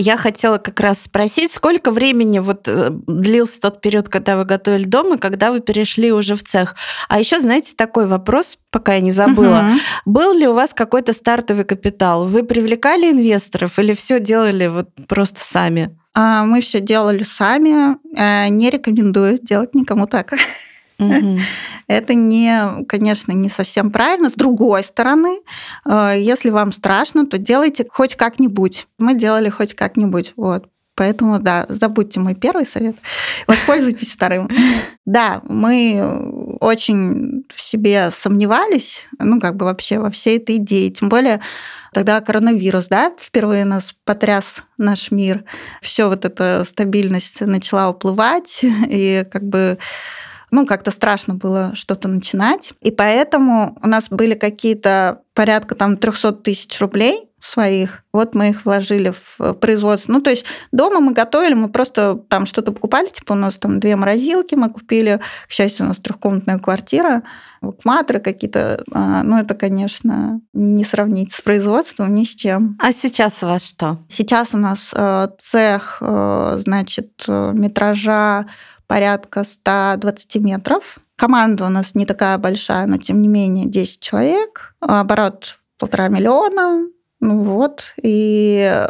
Я 0.00 0.16
хотела 0.16 0.58
как 0.58 0.78
раз 0.78 1.02
спросить, 1.02 1.50
сколько 1.50 1.90
времени 1.90 2.38
вот 2.38 2.68
э, 2.68 2.90
длился 2.90 3.60
тот 3.60 3.80
период, 3.80 4.08
когда 4.08 4.36
вы 4.36 4.44
готовили 4.44 4.84
дома, 4.84 5.18
когда 5.18 5.50
вы 5.50 5.60
перешли 5.60 6.12
уже 6.12 6.36
в 6.36 6.44
цех. 6.44 6.76
А 7.08 7.18
еще, 7.18 7.40
знаете, 7.40 7.74
такой 7.76 8.06
вопрос, 8.06 8.58
пока 8.70 8.94
я 8.94 9.00
не 9.00 9.10
забыла. 9.10 9.62
Мгм. 9.62 9.78
Был 10.04 10.38
ли 10.38 10.46
у 10.46 10.52
вас 10.52 10.72
какой-то 10.72 11.12
стартовый 11.12 11.64
капитал? 11.64 12.28
Вы 12.28 12.44
привлекали 12.44 13.10
инвесторов 13.10 13.78
или 13.80 13.92
все 13.92 14.20
делали 14.20 14.68
вот 14.68 14.88
просто 15.08 15.40
сами? 15.42 15.98
А, 16.14 16.44
Мы 16.44 16.60
все 16.60 16.78
делали 16.80 17.24
сами. 17.24 17.96
Э, 18.16 18.48
Не 18.48 18.70
рекомендую 18.70 19.40
делать 19.42 19.74
никому 19.74 20.06
так. 20.06 20.34
Это 21.86 22.14
не, 22.14 22.84
конечно, 22.86 23.32
не 23.32 23.48
совсем 23.48 23.90
правильно. 23.90 24.30
С 24.30 24.34
другой 24.34 24.84
стороны, 24.84 25.40
э, 25.86 26.14
если 26.18 26.50
вам 26.50 26.72
страшно, 26.72 27.26
то 27.26 27.38
делайте 27.38 27.86
хоть 27.88 28.16
как-нибудь. 28.16 28.88
Мы 28.98 29.14
делали 29.14 29.48
хоть 29.48 29.74
как-нибудь. 29.74 30.32
Вот. 30.36 30.66
Поэтому, 30.98 31.38
да, 31.38 31.64
забудьте 31.68 32.18
мой 32.18 32.34
первый 32.34 32.66
совет, 32.66 32.96
воспользуйтесь 33.46 34.12
вторым. 34.12 34.50
Да, 35.06 35.40
мы 35.48 36.58
очень 36.60 37.46
в 37.48 37.62
себе 37.62 38.10
сомневались, 38.10 39.08
ну, 39.18 39.40
как 39.40 39.56
бы 39.56 39.64
вообще 39.64 39.98
во 39.98 40.10
всей 40.10 40.36
этой 40.36 40.56
идее. 40.56 40.90
Тем 40.90 41.08
более, 41.08 41.40
тогда 41.94 42.20
коронавирус, 42.20 42.88
да, 42.88 43.14
впервые 43.18 43.64
нас 43.64 43.94
потряс 44.04 44.64
наш 44.76 45.10
мир. 45.10 45.44
Все 45.80 46.08
вот 46.08 46.26
эта 46.26 46.62
стабильность 46.66 47.40
начала 47.40 47.88
уплывать, 47.88 48.60
и 48.62 49.24
как 49.32 49.44
бы 49.44 49.78
ну, 50.50 50.66
как-то 50.66 50.90
страшно 50.90 51.34
было 51.34 51.72
что-то 51.74 52.08
начинать. 52.08 52.72
И 52.80 52.90
поэтому 52.90 53.78
у 53.82 53.88
нас 53.88 54.08
были 54.08 54.34
какие-то 54.34 55.22
порядка 55.34 55.74
там 55.74 55.96
300 55.96 56.32
тысяч 56.32 56.80
рублей 56.80 57.28
своих. 57.40 58.02
Вот 58.12 58.34
мы 58.34 58.50
их 58.50 58.64
вложили 58.64 59.12
в 59.12 59.54
производство. 59.54 60.12
Ну, 60.12 60.20
то 60.20 60.30
есть 60.30 60.44
дома 60.72 61.00
мы 61.00 61.12
готовили, 61.12 61.54
мы 61.54 61.68
просто 61.68 62.20
там 62.28 62.46
что-то 62.46 62.72
покупали, 62.72 63.08
типа 63.08 63.32
у 63.32 63.36
нас 63.36 63.58
там 63.58 63.78
две 63.80 63.96
морозилки 63.96 64.54
мы 64.54 64.70
купили, 64.70 65.20
к 65.46 65.50
счастью, 65.50 65.84
у 65.84 65.88
нас 65.88 65.98
трехкомнатная 65.98 66.58
квартира, 66.58 67.22
вакматры 67.60 68.18
какие-то. 68.20 68.82
А, 68.92 69.22
ну, 69.22 69.38
это, 69.38 69.54
конечно, 69.54 70.40
не 70.52 70.84
сравнить 70.84 71.32
с 71.32 71.40
производством 71.40 72.14
ни 72.14 72.24
с 72.24 72.34
чем. 72.34 72.76
А 72.82 72.92
сейчас 72.92 73.42
у 73.42 73.46
вас 73.46 73.68
что? 73.68 73.98
Сейчас 74.08 74.54
у 74.54 74.58
нас 74.58 74.92
э, 74.94 75.28
цех, 75.38 75.98
э, 76.00 76.56
значит, 76.58 77.24
э, 77.28 77.52
метража 77.54 78.46
порядка 78.88 79.44
120 79.44 80.36
метров. 80.36 80.98
Команда 81.14 81.66
у 81.66 81.68
нас 81.68 81.94
не 81.94 82.06
такая 82.06 82.36
большая, 82.38 82.86
но 82.86 82.96
тем 82.96 83.22
не 83.22 83.28
менее 83.28 83.66
10 83.66 84.00
человек. 84.00 84.74
Оборот 84.80 85.60
полтора 85.78 86.08
миллиона. 86.08 86.88
Ну 87.20 87.42
вот, 87.42 87.94
и 88.00 88.86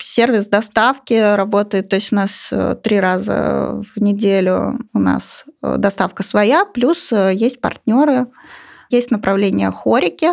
сервис 0.00 0.48
доставки 0.48 1.36
работает, 1.36 1.88
то 1.88 1.94
есть 1.94 2.12
у 2.12 2.16
нас 2.16 2.52
три 2.82 2.98
раза 2.98 3.80
в 3.94 4.00
неделю 4.00 4.80
у 4.92 4.98
нас 4.98 5.44
доставка 5.62 6.24
своя, 6.24 6.64
плюс 6.64 7.12
есть 7.12 7.60
партнеры, 7.60 8.26
есть 8.90 9.12
направление 9.12 9.70
хорики, 9.70 10.30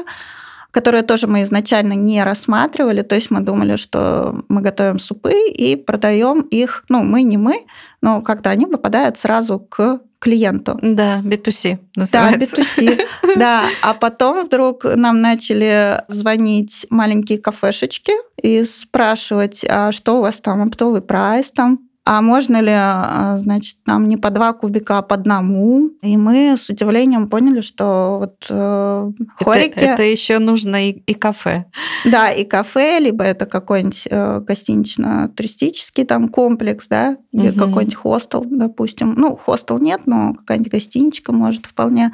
которые 0.72 1.04
тоже 1.04 1.28
мы 1.28 1.44
изначально 1.44 1.94
не 1.94 2.24
рассматривали. 2.24 3.02
То 3.02 3.16
есть 3.16 3.30
мы 3.32 3.42
думали, 3.42 3.76
что 3.76 4.42
мы 4.50 4.62
готовим 4.62 5.00
супы 5.00 5.34
и 5.50 5.76
продаем 5.76 6.42
их, 6.42 6.86
ну, 6.90 7.04
мы 7.04 7.24
не 7.24 7.38
мы, 7.38 7.66
но 8.02 8.22
как-то 8.22 8.50
они 8.50 8.66
попадают 8.66 9.18
сразу 9.18 9.60
к 9.60 10.02
клиенту. 10.20 10.78
Да, 10.82 11.20
B2C 11.24 11.80
называется. 11.96 12.56
Да, 12.56 12.62
B2C. 12.62 13.08
Да, 13.38 13.64
а 13.82 13.94
потом 13.94 14.46
вдруг 14.46 14.84
нам 14.84 15.20
начали 15.20 16.02
звонить 16.08 16.86
маленькие 16.90 17.40
кафешечки 17.40 18.14
и 18.42 18.64
спрашивать, 18.64 19.66
а 19.68 19.92
что 19.92 20.20
у 20.20 20.22
вас 20.22 20.40
там, 20.40 20.62
оптовый 20.62 21.02
прайс 21.02 21.52
там, 21.52 21.80
а 22.04 22.22
можно 22.22 22.60
ли, 22.60 22.72
а, 22.74 23.38
значит, 23.38 23.78
нам 23.86 24.08
не 24.08 24.18
по 24.18 24.32
два 24.32 24.54
кубика, 24.54 24.98
а 24.98 25.02
по 25.04 25.16
одному? 25.16 25.92
И 26.02 26.18
мы 26.18 26.58
с 26.58 26.68
удивлением 26.68 27.30
поняли, 27.30 27.62
что 27.62 28.18
вот 28.20 28.48
э, 28.50 29.12
хорики... 29.36 29.78
Это, 29.78 29.92
это 29.92 30.04
еще 30.04 30.40
нужно 30.40 30.90
и, 30.90 30.94
и 30.94 31.14
кафе. 31.14 31.66
Да, 32.04 32.32
и 32.32 32.44
кафе, 32.44 32.98
либо 33.00 33.24
это 33.24 33.46
какой-нибудь 33.46 34.08
э, 34.10 34.40
гостинично-туристический 34.40 36.04
там 36.04 36.30
комплекс, 36.30 36.88
да, 36.88 37.18
где 37.32 37.52
угу. 37.52 37.60
какой-нибудь 37.60 37.96
хостел, 37.96 38.44
допустим. 38.46 39.14
Ну, 39.14 39.36
хостел 39.36 39.78
нет, 39.78 40.02
но 40.08 40.34
какая-нибудь 40.34 40.72
гостиничка 40.72 41.32
может 41.32 41.68
вполне 41.68 42.12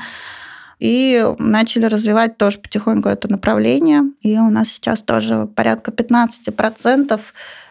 и 0.79 1.25
начали 1.39 1.85
развивать 1.85 2.37
тоже 2.37 2.59
потихоньку 2.59 3.09
это 3.09 3.31
направление. 3.31 4.03
И 4.21 4.37
у 4.37 4.49
нас 4.49 4.69
сейчас 4.69 5.01
тоже 5.01 5.47
порядка 5.47 5.91
15% 5.91 7.19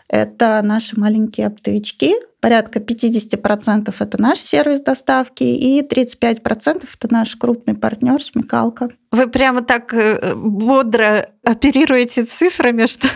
это 0.08 0.60
наши 0.62 0.98
маленькие 0.98 1.48
оптовички. 1.48 2.14
Порядка 2.40 2.78
50% 2.78 3.94
это 3.98 4.20
наш 4.20 4.38
сервис 4.38 4.80
доставки, 4.80 5.42
и 5.42 5.82
35% 5.82 6.84
это 6.94 7.12
наш 7.12 7.34
крупный 7.36 7.74
партнер 7.74 8.22
Смекалка. 8.22 8.90
Вы 9.10 9.26
прямо 9.28 9.62
так 9.62 9.92
э, 9.94 10.34
бодро 10.34 11.30
оперируете 11.44 12.24
цифрами, 12.24 12.86
что 12.86 13.08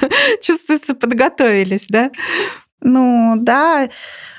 чувствуется, 0.42 0.94
подготовились, 0.94 1.87
да? 1.88 2.11
Ну 2.80 3.35
да, 3.37 3.88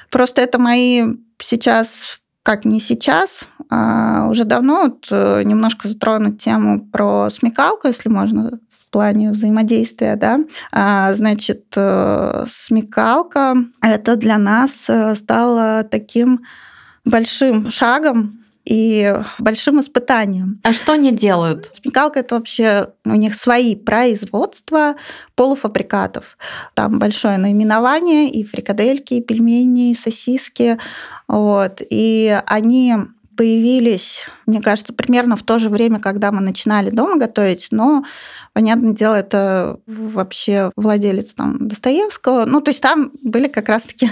просто 0.10 0.42
это 0.42 0.60
мои 0.60 1.04
сейчас 1.40 2.20
как 2.44 2.66
не 2.66 2.80
сейчас, 2.82 3.48
а 3.70 4.28
уже 4.30 4.46
давно 4.46 4.84
вот 4.84 5.08
э, 5.12 5.44
немножко 5.44 5.88
затронуть 5.88 6.44
тему 6.44 6.86
про 6.90 7.30
смекалку, 7.30 7.88
если 7.88 8.10
можно 8.10 8.60
плане 8.92 9.32
взаимодействия, 9.32 10.16
да, 10.16 10.40
а, 10.72 11.14
значит, 11.14 11.66
э, 11.76 12.46
смекалка 12.50 13.56
это 13.82 14.16
для 14.16 14.38
нас 14.38 14.90
э, 14.90 15.16
стало 15.16 15.84
таким 15.84 16.42
большим 17.06 17.72
шагом 17.72 18.42
и 18.66 19.16
большим 19.40 19.80
испытанием. 19.80 20.60
А 20.64 20.74
что 20.74 20.94
они 20.94 21.12
делают? 21.12 21.70
Смекалка 21.74 22.20
это 22.20 22.36
вообще 22.36 22.90
у 23.06 23.16
них 23.16 23.36
свои 23.36 23.76
производства 23.76 24.96
полуфабрикатов. 25.36 26.38
Там 26.76 27.00
большое 27.00 27.38
наименование 27.38 28.30
и 28.30 28.44
фрикадельки, 28.44 29.16
и 29.16 29.22
пельмени, 29.22 29.92
и 29.92 29.96
сосиски. 29.96 30.78
Вот. 31.28 31.82
И 31.90 32.40
они 32.46 32.96
появились, 33.36 34.28
мне 34.52 34.62
кажется, 34.62 34.94
примерно 34.94 35.36
в 35.36 35.44
то 35.44 35.58
же 35.60 35.70
время, 35.70 36.00
когда 36.00 36.32
мы 36.32 36.42
начинали 36.42 36.90
дома 36.90 37.18
готовить, 37.18 37.70
но 37.72 38.04
Понятное 38.54 38.92
дело, 38.92 39.16
это 39.16 39.80
вообще 39.88 40.72
владелец 40.76 41.34
там 41.34 41.70
Достоевского. 41.70 42.46
Ну, 42.46 42.60
то 42.60 42.72
есть 42.72 42.82
там 42.82 43.12
были 43.24 43.48
как 43.48 43.70
раз-таки 43.70 44.10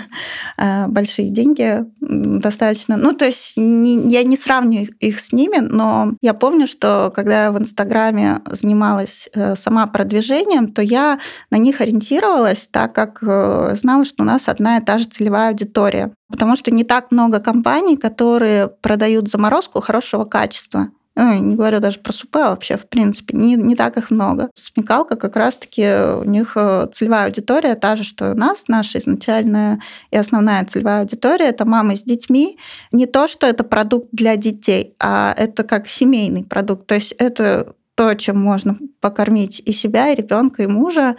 э, 0.58 0.88
большие 0.88 1.30
деньги 1.30 1.84
достаточно. 2.00 2.96
Ну, 2.96 3.12
то 3.12 3.26
есть 3.26 3.58
не, 3.58 4.10
я 4.10 4.24
не 4.24 4.38
сравниваю 4.38 4.88
их 5.00 5.20
с 5.20 5.34
ними, 5.34 5.58
но 5.58 6.14
я 6.22 6.34
помню, 6.34 6.68
что 6.68 7.12
когда 7.14 7.46
я 7.46 7.52
в 7.52 7.60
Инстаграме 7.60 8.40
занималась 8.50 9.30
э, 9.34 9.58
сама 9.58 9.88
продвижением, 9.88 10.72
то 10.72 10.82
я 10.82 11.20
на 11.52 11.58
них 11.58 11.82
ориентировалась, 11.82 12.70
так 12.72 12.96
как 12.96 13.20
э, 13.22 13.76
знала, 13.76 14.06
что 14.06 14.24
у 14.24 14.26
нас 14.26 14.48
одна 14.48 14.78
и 14.78 14.82
та 14.82 15.00
же 15.00 15.06
целевая 15.06 15.50
аудитория. 15.50 16.14
Потому 16.30 16.56
что 16.56 16.72
не 16.72 16.84
так 16.84 17.12
много 17.12 17.40
компаний, 17.40 17.98
которые 17.98 18.68
продают 18.68 19.30
заморозку 19.30 19.82
хорошего 19.82 20.26
качества. 20.30 20.90
Ну, 21.22 21.34
не 21.34 21.58
говорю 21.58 21.82
даже 21.82 22.00
про 22.00 22.14
супы, 22.14 22.40
а 22.40 22.52
вообще, 22.52 22.78
в 22.78 22.88
принципе, 22.88 23.36
не, 23.36 23.56
не 23.56 23.76
так 23.76 23.98
их 23.98 24.10
много. 24.10 24.50
Смекалка 24.56 25.18
как 25.18 25.36
раз-таки 25.36 25.86
у 26.16 26.24
них 26.24 26.54
э, 26.56 26.88
целевая 26.94 27.26
аудитория 27.26 27.76
та 27.76 27.98
же, 27.98 28.06
что 28.06 28.30
и 28.30 28.32
у 28.32 28.36
нас. 28.36 28.70
Наша 28.70 29.00
изначальная 29.00 29.82
и 30.12 30.18
основная 30.18 30.64
целевая 30.64 31.02
аудитория– 31.02 31.46
это 31.50 31.66
мамы 31.66 31.98
с 31.98 32.04
детьми. 32.04 32.58
Не 32.94 33.06
то, 33.06 33.28
что 33.28 33.48
это 33.48 33.66
продукт 33.66 34.08
для 34.14 34.38
детей, 34.38 34.96
а 34.98 35.34
это 35.36 35.64
как 35.64 35.90
семейный 35.90 36.46
продукт. 36.46 36.88
То 36.88 36.96
есть 36.96 37.12
это 37.18 37.74
то, 37.96 38.14
чем 38.14 38.42
можно 38.42 38.78
покормить 39.02 39.62
и 39.66 39.74
себя, 39.74 40.12
и 40.12 40.16
ребенка, 40.16 40.64
и 40.64 40.68
мужа. 40.68 41.18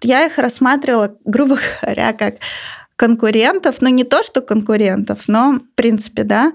Я 0.00 0.24
их 0.24 0.38
рассматривала, 0.38 1.16
грубо 1.26 1.58
говоря, 1.82 2.14
как 2.14 2.36
конкурентов, 2.96 3.82
но 3.82 3.90
не 3.90 4.04
то, 4.04 4.22
что 4.22 4.40
конкурентов, 4.40 5.28
но 5.28 5.54
в 5.54 5.74
принципе, 5.74 6.22
да. 6.22 6.54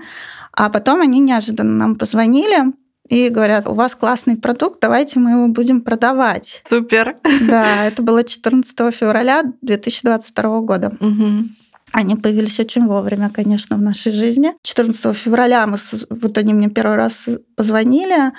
А 0.59 0.69
потом 0.69 0.99
они 0.99 1.21
неожиданно 1.21 1.71
нам 1.71 1.95
позвонили 1.95 2.73
и 3.07 3.29
говорят, 3.29 3.65
у 3.65 3.73
вас 3.73 3.95
классный 3.95 4.35
продукт, 4.35 4.81
давайте 4.81 5.17
мы 5.17 5.31
его 5.31 5.47
будем 5.47 5.79
продавать. 5.79 6.61
Супер. 6.65 7.15
Да, 7.47 7.85
это 7.85 8.01
было 8.01 8.25
14 8.25 8.93
февраля 8.93 9.43
2022 9.61 10.59
года. 10.59 10.91
Угу. 10.99 11.45
Они 11.93 12.17
появились 12.17 12.59
очень 12.59 12.87
вовремя, 12.87 13.29
конечно, 13.29 13.77
в 13.77 13.81
нашей 13.81 14.11
жизни. 14.11 14.51
14 14.63 15.15
февраля 15.15 15.65
мы, 15.65 15.77
вот 16.09 16.37
они 16.37 16.53
мне 16.53 16.69
первый 16.69 16.97
раз 16.97 17.29
позвонили, 17.55 18.33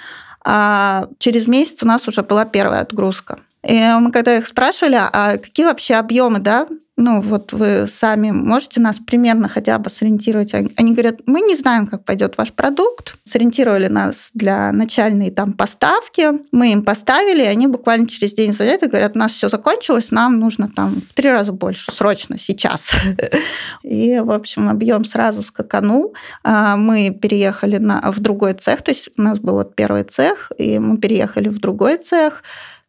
а 0.44 1.08
через 1.18 1.48
месяц 1.48 1.82
у 1.82 1.86
нас 1.86 2.06
уже 2.06 2.22
была 2.22 2.44
первая 2.44 2.82
отгрузка. 2.82 3.38
И 3.66 3.78
мы 4.00 4.10
когда 4.10 4.36
их 4.36 4.46
спрашивали, 4.46 4.96
а 4.98 5.36
какие 5.36 5.66
вообще 5.66 5.94
объемы, 5.94 6.38
да, 6.38 6.66
ну 7.00 7.22
вот 7.22 7.54
вы 7.54 7.86
сами 7.88 8.30
можете 8.30 8.78
нас 8.78 8.98
примерно 8.98 9.48
хотя 9.48 9.78
бы 9.78 9.88
сориентировать. 9.88 10.52
Они 10.52 10.92
говорят, 10.92 11.20
мы 11.24 11.40
не 11.40 11.56
знаем, 11.56 11.86
как 11.86 12.04
пойдет 12.04 12.36
ваш 12.36 12.52
продукт. 12.52 13.14
Сориентировали 13.24 13.86
нас 13.86 14.30
для 14.34 14.70
начальной 14.70 15.30
там 15.30 15.54
поставки. 15.54 16.28
Мы 16.52 16.72
им 16.72 16.84
поставили, 16.84 17.42
и 17.42 17.46
они 17.46 17.68
буквально 17.68 18.06
через 18.06 18.34
день 18.34 18.52
звонят 18.52 18.82
и 18.82 18.86
говорят, 18.86 19.16
у 19.16 19.18
нас 19.18 19.32
все 19.32 19.48
закончилось, 19.48 20.10
нам 20.10 20.38
нужно 20.38 20.68
там 20.68 21.00
в 21.00 21.14
три 21.14 21.30
раза 21.30 21.52
больше, 21.52 21.90
срочно, 21.90 22.38
сейчас. 22.38 22.92
И, 23.82 24.20
в 24.22 24.30
общем, 24.30 24.68
объем 24.68 25.06
сразу 25.06 25.42
скаканул. 25.42 26.14
А, 26.44 26.76
мы 26.76 27.10
переехали 27.10 27.78
на, 27.78 28.12
в 28.12 28.20
другой 28.20 28.52
цех, 28.52 28.82
то 28.82 28.90
есть 28.90 29.08
у 29.16 29.22
нас 29.22 29.38
был 29.38 29.54
вот 29.54 29.74
первый 29.74 30.02
цех, 30.02 30.52
и 30.58 30.78
мы 30.78 30.98
переехали 30.98 31.48
в 31.48 31.60
другой 31.60 31.96
цех 31.96 32.42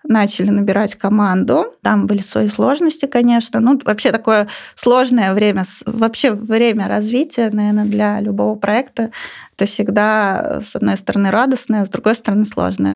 начали 0.04 0.50
набирать 0.50 0.96
команду. 0.96 1.74
Там 1.82 2.08
были 2.08 2.22
свои 2.22 2.50
сложности, 2.50 3.06
конечно. 3.06 3.60
Ну, 3.60 3.80
вообще 3.84 4.12
такое 4.12 4.48
сложное 4.76 5.34
время, 5.34 5.64
вообще 5.86 6.32
время 6.32 6.88
развития, 6.88 7.50
наверное, 7.52 7.86
для 7.86 8.20
любого 8.20 8.56
проекта. 8.56 9.12
Это 9.56 9.66
всегда, 9.66 10.62
с 10.66 10.76
одной 10.76 10.98
стороны, 10.98 11.32
радостное, 11.32 11.82
а 11.82 11.86
с 11.86 11.90
другой 11.90 12.16
стороны, 12.16 12.46
сложное. 12.46 12.94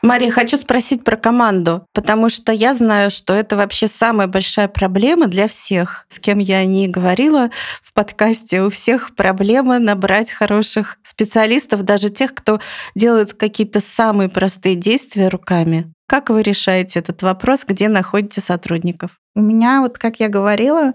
Мария, 0.00 0.30
хочу 0.30 0.56
спросить 0.56 1.02
про 1.02 1.16
команду, 1.16 1.84
потому 1.92 2.28
что 2.28 2.52
я 2.52 2.74
знаю, 2.74 3.10
что 3.10 3.34
это 3.34 3.56
вообще 3.56 3.88
самая 3.88 4.28
большая 4.28 4.68
проблема 4.68 5.26
для 5.26 5.48
всех, 5.48 6.04
с 6.06 6.20
кем 6.20 6.38
я 6.38 6.64
не 6.64 6.86
говорила 6.86 7.50
в 7.82 7.92
подкасте. 7.92 8.62
У 8.62 8.70
всех 8.70 9.16
проблема 9.16 9.80
набрать 9.80 10.30
хороших 10.30 10.98
специалистов, 11.02 11.82
даже 11.82 12.10
тех, 12.10 12.32
кто 12.32 12.60
делает 12.94 13.34
какие-то 13.34 13.80
самые 13.80 14.28
простые 14.28 14.76
действия 14.76 15.28
руками. 15.28 15.92
Как 16.06 16.30
вы 16.30 16.42
решаете 16.42 17.00
этот 17.00 17.22
вопрос, 17.22 17.64
где 17.66 17.88
находите 17.88 18.40
сотрудников? 18.40 19.18
У 19.34 19.40
меня, 19.40 19.80
вот 19.82 19.98
как 19.98 20.20
я 20.20 20.28
говорила, 20.28 20.92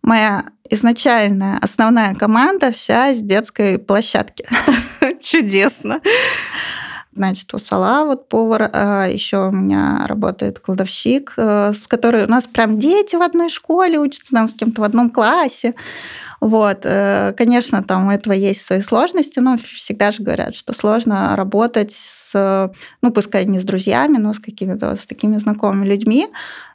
моя 0.00 0.44
изначальная 0.70 1.58
основная 1.60 2.14
команда 2.14 2.70
вся 2.72 3.12
с 3.12 3.20
детской 3.20 3.78
площадки. 3.78 4.46
Чудесно. 5.20 6.00
Значит, 7.14 7.54
у 7.54 7.58
Сала 7.58 8.04
вот 8.04 8.28
повар, 8.28 8.70
а 8.72 9.06
еще 9.06 9.48
у 9.48 9.50
меня 9.52 10.04
работает 10.08 10.58
кладовщик, 10.58 11.34
э, 11.36 11.72
с 11.72 11.86
которой 11.86 12.24
у 12.24 12.28
нас 12.28 12.46
прям 12.46 12.78
дети 12.78 13.14
в 13.14 13.22
одной 13.22 13.50
школе 13.50 13.98
учатся, 13.98 14.32
там 14.32 14.48
с 14.48 14.54
кем-то 14.54 14.80
в 14.80 14.84
одном 14.84 15.10
классе. 15.10 15.74
Вот, 16.40 16.80
э, 16.82 17.32
конечно, 17.38 17.82
там 17.82 18.08
у 18.08 18.10
этого 18.10 18.34
есть 18.34 18.62
свои 18.66 18.82
сложности, 18.82 19.38
но 19.38 19.56
всегда 19.56 20.10
же 20.10 20.22
говорят, 20.22 20.54
что 20.54 20.74
сложно 20.74 21.34
работать 21.36 21.92
с, 21.92 22.70
ну, 23.00 23.12
пускай 23.12 23.44
не 23.46 23.60
с 23.60 23.64
друзьями, 23.64 24.18
но 24.18 24.34
с 24.34 24.40
какими-то 24.40 24.96
с 24.96 25.06
такими 25.06 25.38
знакомыми 25.38 25.86
людьми. 25.86 26.28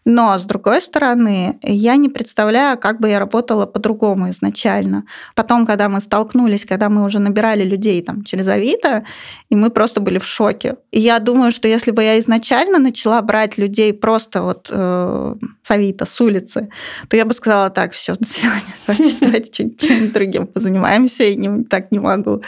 Но, 0.06 0.38
с 0.38 0.44
другой 0.46 0.82
стороны, 0.82 1.60
я 1.62 1.96
не 1.96 2.10
представляю, 2.10 2.78
как 2.78 3.00
бы 3.00 3.10
я 3.10 3.20
работала 3.20 3.66
по-другому 3.66 4.30
изначально. 4.32 5.04
Потом, 5.36 5.66
когда 5.66 5.90
мы 5.90 6.00
столкнулись, 6.00 6.66
когда 6.66 6.90
мы 6.90 7.04
уже 7.04 7.20
набирали 7.20 7.64
людей 7.64 8.02
там 8.02 8.24
через 8.24 8.48
Авито, 8.48 9.04
и 9.50 9.56
мы 9.56 9.70
просто 9.70 10.02
были 10.02 10.20
в 10.20 10.26
шоке. 10.26 10.76
И 10.92 11.00
я 11.00 11.20
думаю, 11.20 11.52
что 11.52 11.68
если 11.68 11.92
бы 11.92 12.04
я 12.04 12.18
изначально 12.20 12.80
начала 12.80 13.22
брать 13.22 13.58
людей 13.58 13.94
просто 13.94 14.42
вот 14.42 14.70
э, 14.72 15.36
с 15.64 15.72
Авито, 15.72 16.06
с 16.06 16.22
улицы, 16.22 16.70
то 17.08 17.18
я 17.18 17.26
бы 17.26 17.34
сказала, 17.34 17.70
так, 17.70 17.92
все, 17.92 18.16
до 18.16 18.28
свидания, 18.28 18.76
давайте, 18.88 19.18
давайте 19.22 19.70
чем-нибудь 19.78 20.14
другим 20.14 20.48
позанимаемся, 20.48 21.24
и 21.24 21.36
не, 21.36 21.64
так 21.64 21.92
не 21.92 22.00
могу. 22.00 22.42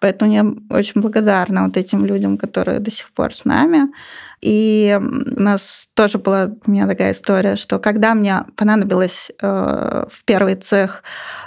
Поэтому 0.00 0.32
я 0.32 0.44
очень 0.70 1.00
благодарна 1.00 1.64
вот 1.64 1.76
этим 1.76 2.04
людям, 2.06 2.36
которые 2.36 2.80
до 2.80 2.90
сих 2.90 3.10
пор 3.12 3.34
с 3.34 3.44
нами. 3.44 3.88
И 4.40 4.98
у 5.00 5.40
нас 5.40 5.88
тоже 5.94 6.18
была 6.18 6.50
у 6.66 6.70
меня 6.70 6.86
такая 6.86 7.12
история, 7.12 7.56
что 7.56 7.78
когда 7.78 8.14
мне 8.14 8.44
понадобилось 8.56 9.30
э, 9.40 10.06
в 10.10 10.24
первый 10.24 10.54
цех 10.56 11.02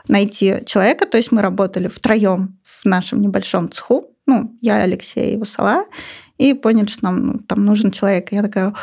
найти 0.07 0.57
человека, 0.65 1.05
то 1.05 1.17
есть 1.17 1.31
мы 1.31 1.41
работали 1.41 1.87
втроем 1.87 2.59
в 2.63 2.85
нашем 2.85 3.21
небольшом 3.21 3.71
цеху, 3.71 4.07
ну, 4.25 4.55
я, 4.61 4.83
Алексей 4.83 5.33
и 5.33 5.37
Вусала, 5.37 5.83
и 6.37 6.53
поняли, 6.53 6.87
что 6.87 7.05
нам 7.05 7.27
ну, 7.27 7.39
там 7.39 7.65
нужен 7.65 7.91
человек. 7.91 8.31
Я 8.31 8.41
такая, 8.41 8.73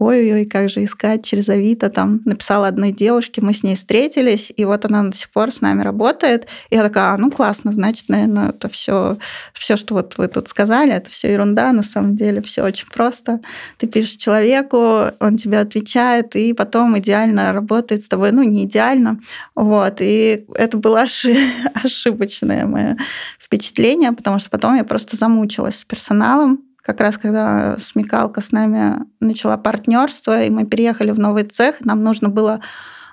ой-ой-ой, 0.00 0.46
как 0.46 0.70
же 0.70 0.82
искать 0.82 1.24
через 1.24 1.50
Авито, 1.50 1.90
там 1.90 2.22
написала 2.24 2.66
одной 2.66 2.90
девушке, 2.90 3.42
мы 3.42 3.52
с 3.52 3.62
ней 3.62 3.76
встретились, 3.76 4.50
и 4.56 4.64
вот 4.64 4.86
она 4.86 5.04
до 5.04 5.16
сих 5.16 5.30
пор 5.30 5.52
с 5.52 5.60
нами 5.60 5.82
работает. 5.82 6.46
И 6.70 6.76
я 6.76 6.82
такая, 6.82 7.12
а, 7.12 7.18
ну 7.18 7.30
классно, 7.30 7.70
значит, 7.72 8.08
наверное, 8.08 8.48
это 8.48 8.70
все, 8.70 9.18
все, 9.52 9.76
что 9.76 9.94
вот 9.94 10.16
вы 10.16 10.28
тут 10.28 10.48
сказали, 10.48 10.92
это 10.92 11.10
все 11.10 11.30
ерунда, 11.32 11.72
на 11.72 11.82
самом 11.82 12.16
деле 12.16 12.40
все 12.40 12.62
очень 12.62 12.88
просто. 12.88 13.40
Ты 13.76 13.86
пишешь 13.86 14.16
человеку, 14.16 15.10
он 15.20 15.36
тебе 15.36 15.58
отвечает, 15.58 16.34
и 16.34 16.54
потом 16.54 16.98
идеально 16.98 17.52
работает 17.52 18.02
с 18.02 18.08
тобой, 18.08 18.32
ну 18.32 18.42
не 18.42 18.64
идеально, 18.64 19.20
вот. 19.54 19.96
И 20.00 20.46
это 20.54 20.78
было 20.78 21.04
ошибочное 21.84 22.64
мое 22.64 22.96
впечатление, 23.38 24.12
потому 24.12 24.38
что 24.38 24.48
потом 24.48 24.76
я 24.76 24.84
просто 24.84 25.16
замучилась 25.16 25.76
с 25.76 25.84
персоналом, 25.84 26.69
как 26.82 27.00
раз 27.00 27.18
когда 27.18 27.76
смекалка 27.78 28.40
с 28.40 28.52
нами 28.52 29.04
начала 29.20 29.56
партнерство, 29.56 30.42
и 30.42 30.50
мы 30.50 30.66
переехали 30.66 31.10
в 31.10 31.18
новый 31.18 31.44
цех, 31.44 31.84
нам 31.84 32.02
нужно 32.02 32.28
было 32.28 32.60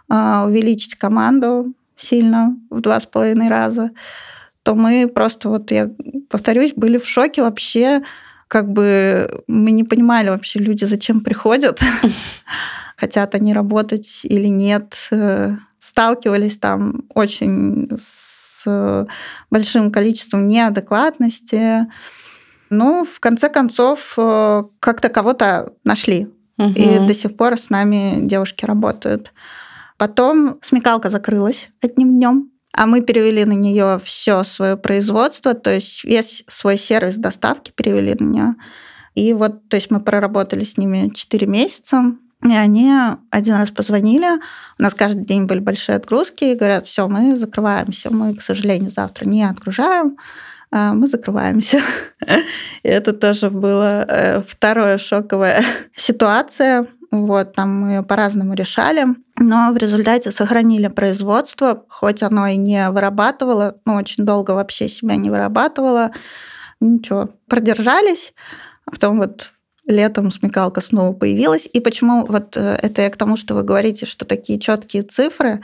а, 0.09 0.45
увеличить 0.45 0.95
команду 0.95 1.73
сильно 1.97 2.55
в 2.69 2.81
два 2.81 2.99
с 2.99 3.05
половиной 3.05 3.49
раза, 3.49 3.91
то 4.63 4.75
мы 4.75 5.07
просто, 5.07 5.49
вот 5.49 5.71
я 5.71 5.89
повторюсь, 6.29 6.73
были 6.75 6.97
в 6.97 7.07
шоке 7.07 7.41
вообще, 7.41 8.03
как 8.47 8.69
бы 8.71 9.43
мы 9.47 9.71
не 9.71 9.83
понимали 9.83 10.29
вообще 10.29 10.59
люди, 10.59 10.85
зачем 10.85 11.21
приходят, 11.21 11.81
хотят 12.97 13.35
они 13.35 13.53
работать 13.53 14.21
или 14.23 14.47
нет, 14.47 15.09
сталкивались 15.79 16.57
там 16.57 17.03
очень 17.13 17.89
с 17.99 19.07
большим 19.49 19.91
количеством 19.91 20.47
неадекватности, 20.47 21.87
ну, 22.69 23.05
в 23.05 23.19
конце 23.19 23.49
концов, 23.49 24.13
э, 24.17 24.63
как-то 24.79 25.09
кого-то 25.09 25.73
нашли. 25.83 26.27
Угу. 26.57 26.73
И 26.75 26.99
до 26.99 27.13
сих 27.13 27.37
пор 27.37 27.57
с 27.57 27.69
нами 27.69 28.19
девушки 28.21 28.65
работают. 28.65 29.31
Потом 29.97 30.59
смекалка 30.61 31.09
закрылась 31.09 31.69
одним 31.81 32.17
днем, 32.17 32.51
а 32.73 32.85
мы 32.85 33.01
перевели 33.01 33.45
на 33.45 33.53
нее 33.53 33.99
все 34.03 34.43
свое 34.43 34.77
производство, 34.77 35.53
то 35.55 35.73
есть 35.73 36.03
весь 36.03 36.43
свой 36.47 36.77
сервис 36.77 37.17
доставки 37.17 37.71
перевели 37.75 38.15
на 38.19 38.23
нее. 38.23 38.55
И 39.15 39.33
вот, 39.33 39.67
то 39.67 39.75
есть 39.75 39.89
мы 39.89 39.99
проработали 39.99 40.63
с 40.63 40.77
ними 40.77 41.09
4 41.11 41.47
месяца, 41.47 42.13
и 42.43 42.53
они 42.53 42.93
один 43.31 43.55
раз 43.55 43.71
позвонили, 43.71 44.27
у 44.77 44.83
нас 44.83 44.93
каждый 44.93 45.25
день 45.25 45.45
были 45.45 45.59
большие 45.59 45.95
отгрузки, 45.95 46.43
и 46.43 46.55
говорят, 46.55 46.85
все, 46.85 47.07
мы 47.07 47.35
закрываемся, 47.35 48.13
мы, 48.13 48.35
к 48.35 48.43
сожалению, 48.43 48.91
завтра 48.91 49.25
не 49.25 49.43
отгружаем, 49.43 50.17
мы 50.71 51.07
закрываемся. 51.07 51.79
Это 52.83 53.13
тоже 53.13 53.49
была 53.49 54.05
э, 54.07 54.41
вторая 54.41 54.97
шоковая 54.97 55.63
ситуация. 55.95 56.87
Вот, 57.09 57.53
там 57.53 57.79
мы 57.79 58.03
по-разному 58.03 58.53
решали, 58.53 59.05
но 59.37 59.71
в 59.71 59.77
результате 59.77 60.31
сохранили 60.31 60.87
производство, 60.87 61.85
хоть 61.87 62.21
оно 62.21 62.47
и 62.47 62.57
не 62.57 62.89
вырабатывало, 62.89 63.77
ну, 63.85 63.95
очень 63.95 64.25
долго 64.25 64.51
вообще 64.51 64.89
себя 64.89 65.15
не 65.15 65.29
вырабатывало. 65.29 66.11
Ничего, 66.81 67.29
продержались, 67.47 68.33
а 68.85 68.91
потом 68.91 69.19
вот 69.19 69.53
летом 69.87 70.29
смекалка 70.31 70.81
снова 70.81 71.13
появилась. 71.13 71.67
И 71.71 71.79
почему 71.79 72.25
вот 72.25 72.57
э, 72.57 72.77
это 72.81 73.01
я 73.03 73.09
к 73.09 73.15
тому, 73.15 73.37
что 73.37 73.55
вы 73.55 73.63
говорите, 73.63 74.05
что 74.05 74.25
такие 74.25 74.59
четкие 74.59 75.03
цифры, 75.03 75.61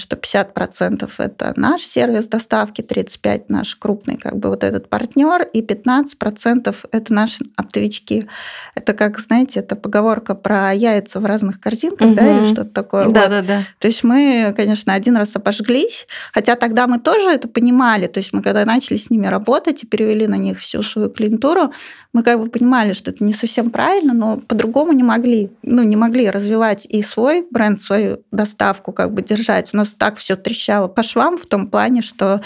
что 0.00 0.16
50% 0.16 1.10
это 1.18 1.52
наш 1.56 1.82
сервис 1.82 2.26
доставки, 2.28 2.80
35% 2.80 3.44
наш 3.48 3.76
крупный 3.76 4.16
как 4.16 4.36
бы 4.36 4.48
вот 4.48 4.64
этот 4.64 4.88
партнер, 4.88 5.42
и 5.42 5.62
15% 5.62 6.74
это 6.90 7.14
наши 7.14 7.44
оптовички. 7.56 8.26
Это 8.74 8.94
как, 8.94 9.18
знаете, 9.18 9.60
это 9.60 9.76
поговорка 9.76 10.34
про 10.34 10.72
яйца 10.72 11.20
в 11.20 11.26
разных 11.26 11.60
корзинках, 11.60 12.08
угу. 12.08 12.16
да, 12.16 12.38
или 12.38 12.46
что-то 12.46 12.70
такое. 12.70 13.04
Да, 13.06 13.22
вот. 13.22 13.30
да, 13.30 13.42
да. 13.42 13.62
То 13.78 13.88
есть 13.88 14.02
мы, 14.04 14.52
конечно, 14.56 14.94
один 14.94 15.16
раз 15.16 15.36
обожглись, 15.36 16.06
хотя 16.32 16.56
тогда 16.56 16.86
мы 16.86 16.98
тоже 16.98 17.30
это 17.30 17.48
понимали. 17.48 18.06
То 18.06 18.18
есть 18.18 18.32
мы 18.32 18.42
когда 18.42 18.64
начали 18.64 18.96
с 18.96 19.10
ними 19.10 19.26
работать 19.26 19.82
и 19.82 19.86
перевели 19.86 20.26
на 20.26 20.36
них 20.36 20.60
всю 20.60 20.82
свою 20.82 21.10
клиентуру, 21.10 21.72
мы 22.12 22.22
как 22.22 22.40
бы 22.40 22.48
понимали, 22.48 22.92
что 22.92 23.10
это 23.10 23.22
не 23.24 23.32
совсем 23.32 23.70
правильно, 23.70 24.14
но 24.14 24.38
по-другому 24.38 24.92
не 24.92 25.02
могли. 25.02 25.50
Ну, 25.62 25.82
не 25.82 25.96
могли 25.96 26.30
развивать 26.30 26.86
и 26.86 27.02
свой 27.02 27.46
бренд, 27.50 27.80
свою 27.80 28.22
доставку 28.32 28.92
как 28.92 29.12
бы 29.12 29.22
держать. 29.22 29.70
У 29.72 29.76
нас 29.76 29.89
так 29.94 30.16
все 30.16 30.36
трещало 30.36 30.88
по 30.88 31.02
швам 31.02 31.38
в 31.38 31.46
том 31.46 31.68
плане, 31.68 32.02
что 32.02 32.40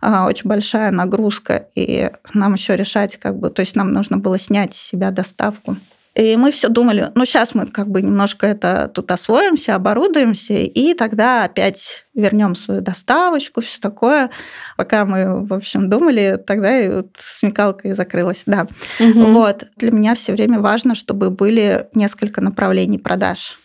а, 0.00 0.26
очень 0.26 0.48
большая 0.48 0.90
нагрузка, 0.90 1.66
и 1.74 2.10
нам 2.34 2.54
еще 2.54 2.76
решать, 2.76 3.16
как 3.18 3.38
бы, 3.38 3.50
то 3.50 3.60
есть 3.60 3.76
нам 3.76 3.92
нужно 3.92 4.18
было 4.18 4.38
снять 4.38 4.74
с 4.74 4.80
себя 4.80 5.10
доставку. 5.10 5.76
И 6.14 6.36
мы 6.36 6.50
все 6.52 6.68
думали, 6.68 7.10
ну 7.14 7.24
сейчас 7.24 7.54
мы 7.54 7.66
как 7.66 7.88
бы 7.88 8.02
немножко 8.02 8.46
это 8.46 8.90
тут 8.92 9.10
освоимся, 9.10 9.74
оборудуемся, 9.74 10.52
и 10.52 10.92
тогда 10.92 11.44
опять 11.44 12.04
вернем 12.14 12.54
свою 12.54 12.82
доставочку, 12.82 13.62
все 13.62 13.80
такое. 13.80 14.28
Пока 14.76 15.06
мы, 15.06 15.46
в 15.46 15.54
общем, 15.54 15.88
думали, 15.88 16.38
тогда 16.46 16.78
и 16.78 16.90
вот 16.90 17.16
смекалка 17.18 17.88
и 17.88 17.94
закрылась, 17.94 18.42
да. 18.44 18.66
Угу. 19.00 19.24
Вот. 19.32 19.64
Для 19.76 19.90
меня 19.90 20.14
все 20.14 20.32
время 20.32 20.60
важно, 20.60 20.94
чтобы 20.94 21.30
были 21.30 21.88
несколько 21.94 22.42
направлений 22.42 22.98
продаж. 22.98 23.58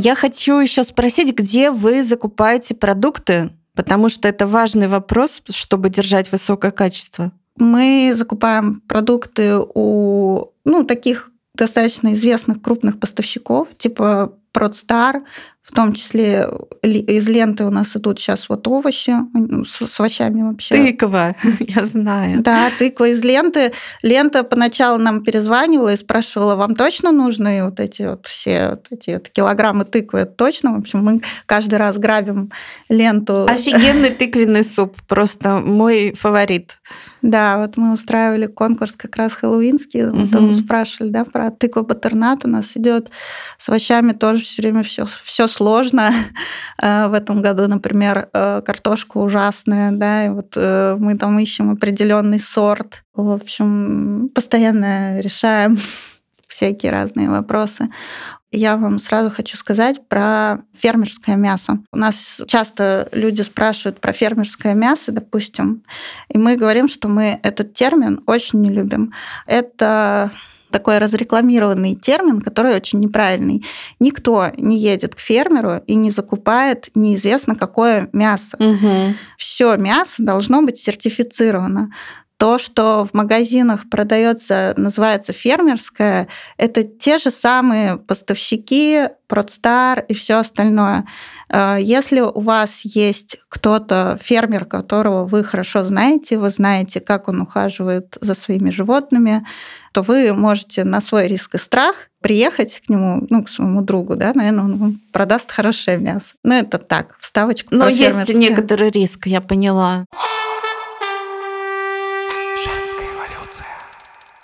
Я 0.00 0.14
хочу 0.14 0.60
еще 0.60 0.84
спросить, 0.84 1.34
где 1.34 1.72
вы 1.72 2.04
закупаете 2.04 2.76
продукты, 2.76 3.50
потому 3.74 4.08
что 4.08 4.28
это 4.28 4.46
важный 4.46 4.86
вопрос, 4.86 5.42
чтобы 5.50 5.90
держать 5.90 6.30
высокое 6.30 6.70
качество. 6.70 7.32
Мы 7.56 8.12
закупаем 8.14 8.80
продукты 8.86 9.56
у 9.58 10.52
ну, 10.64 10.84
таких 10.84 11.32
достаточно 11.56 12.12
известных 12.12 12.62
крупных 12.62 13.00
поставщиков, 13.00 13.66
типа 13.76 14.34
Продстар, 14.58 15.22
в 15.62 15.74
том 15.74 15.92
числе 15.92 16.48
из 16.82 17.28
ленты 17.28 17.64
у 17.64 17.70
нас 17.70 17.94
идут 17.94 18.18
сейчас 18.18 18.48
вот 18.48 18.66
овощи 18.66 19.12
с, 19.66 19.86
с 19.86 20.00
овощами 20.00 20.42
вообще. 20.42 20.76
Тыква, 20.76 21.36
я 21.60 21.84
знаю. 21.84 22.42
Да, 22.42 22.70
тыква 22.78 23.08
из 23.08 23.22
ленты. 23.22 23.72
Лента 24.02 24.44
поначалу 24.44 24.98
нам 24.98 25.22
перезванивала 25.22 25.92
и 25.92 25.96
спрашивала, 25.96 26.56
вам 26.56 26.74
точно 26.74 27.12
нужны 27.12 27.64
вот 27.64 27.80
эти 27.80 28.02
вот 28.02 28.26
все 28.26 28.70
вот 28.70 28.86
эти 28.90 29.10
вот 29.10 29.28
килограммы 29.28 29.84
тыквы? 29.84 30.24
точно? 30.24 30.72
В 30.72 30.78
общем, 30.78 31.04
мы 31.04 31.20
каждый 31.46 31.76
раз 31.76 31.98
грабим 31.98 32.50
ленту. 32.88 33.44
Офигенный 33.44 34.10
тыквенный 34.18 34.64
суп, 34.64 34.96
просто 35.06 35.60
мой 35.60 36.14
фаворит. 36.18 36.78
Да, 37.20 37.58
вот 37.58 37.76
мы 37.76 37.92
устраивали 37.92 38.46
конкурс 38.46 38.94
как 38.96 39.16
раз 39.16 39.34
хэллоуинский, 39.34 40.06
угу. 40.06 40.28
вот 40.32 40.60
спрашивали, 40.60 41.10
да, 41.10 41.24
про 41.24 41.50
тыква 41.50 41.82
батернат 41.82 42.44
у 42.44 42.48
нас 42.48 42.76
идет 42.76 43.10
с 43.58 43.68
овощами 43.68 44.12
тоже 44.12 44.44
все 44.48 44.62
время 44.62 44.82
все, 44.82 45.06
все 45.24 45.48
сложно. 45.48 46.12
Э, 46.80 47.08
в 47.08 47.14
этом 47.14 47.42
году, 47.42 47.66
например, 47.66 48.28
э, 48.32 48.62
картошка 48.64 49.18
ужасная, 49.18 49.90
да, 49.90 50.26
и 50.26 50.28
вот 50.28 50.52
э, 50.54 50.96
мы 50.96 51.18
там 51.18 51.36
ищем 51.40 51.72
определенный 51.72 52.38
сорт. 52.38 53.02
В 53.14 53.32
общем, 53.32 54.30
постоянно 54.32 55.18
решаем 55.18 55.76
всякие 56.46 56.92
разные 56.92 57.28
вопросы. 57.28 57.88
Я 58.52 58.76
вам 58.76 58.98
сразу 58.98 59.30
хочу 59.30 59.56
сказать 59.56 60.06
про 60.08 60.60
фермерское 60.72 61.36
мясо. 61.36 61.80
У 61.92 61.98
нас 61.98 62.40
часто 62.46 63.08
люди 63.12 63.42
спрашивают 63.42 64.00
про 64.00 64.12
фермерское 64.12 64.74
мясо, 64.74 65.10
допустим, 65.10 65.82
и 66.28 66.38
мы 66.38 66.56
говорим, 66.56 66.88
что 66.88 67.08
мы 67.08 67.40
этот 67.42 67.74
термин 67.74 68.22
очень 68.26 68.62
не 68.62 68.70
любим. 68.70 69.12
Это 69.46 70.30
такой 70.70 70.98
разрекламированный 70.98 71.94
термин, 71.94 72.40
который 72.40 72.74
очень 72.74 73.00
неправильный. 73.00 73.64
Никто 74.00 74.50
не 74.56 74.78
едет 74.78 75.14
к 75.14 75.18
фермеру 75.20 75.82
и 75.86 75.94
не 75.94 76.10
закупает 76.10 76.90
неизвестно 76.94 77.54
какое 77.54 78.08
мясо. 78.12 78.56
Угу. 78.58 79.14
Все 79.36 79.76
мясо 79.76 80.22
должно 80.22 80.62
быть 80.62 80.78
сертифицировано. 80.78 81.90
То, 82.38 82.58
что 82.58 83.04
в 83.04 83.14
магазинах 83.14 83.90
продается, 83.90 84.72
называется 84.76 85.32
фермерское, 85.32 86.28
это 86.56 86.84
те 86.84 87.18
же 87.18 87.32
самые 87.32 87.96
поставщики, 87.96 89.08
Продстар 89.26 90.04
и 90.08 90.14
все 90.14 90.34
остальное. 90.38 91.04
Э, 91.50 91.76
если 91.80 92.20
у 92.20 92.40
вас 92.40 92.82
есть 92.84 93.38
кто-то, 93.48 94.18
фермер, 94.22 94.64
которого 94.64 95.26
вы 95.26 95.44
хорошо 95.44 95.84
знаете, 95.84 96.38
вы 96.38 96.50
знаете, 96.50 97.00
как 97.00 97.28
он 97.28 97.42
ухаживает 97.42 98.16
за 98.20 98.34
своими 98.34 98.70
животными, 98.70 99.44
то 99.92 100.02
вы 100.02 100.32
можете 100.32 100.84
на 100.84 101.00
свой 101.00 101.26
риск 101.26 101.56
и 101.56 101.58
страх 101.58 102.08
приехать 102.20 102.80
к 102.86 102.88
нему, 102.88 103.26
ну, 103.28 103.44
к 103.44 103.50
своему 103.50 103.82
другу, 103.82 104.16
да, 104.16 104.32
наверное, 104.34 104.64
он 104.64 104.76
вам 104.76 105.00
продаст 105.12 105.50
хорошее 105.50 105.98
мясо. 105.98 106.34
Ну, 106.44 106.54
это 106.54 106.78
так, 106.78 107.16
вставочка. 107.20 107.74
Но 107.74 107.88
есть 107.88 108.32
некоторый 108.34 108.90
риск, 108.90 109.26
я 109.26 109.40
поняла. 109.40 110.04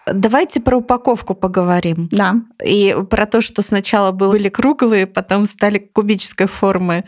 Давайте 0.07 0.61
про 0.61 0.77
упаковку 0.79 1.35
поговорим. 1.35 2.09
Да. 2.11 2.35
И 2.65 2.97
про 3.09 3.27
то, 3.27 3.41
что 3.41 3.63
сначала 3.63 4.13
были 4.13 4.49
круглые, 4.49 5.07
потом 5.07 5.47
стали 5.47 5.79
кубической 5.79 6.47
формы 6.47 7.05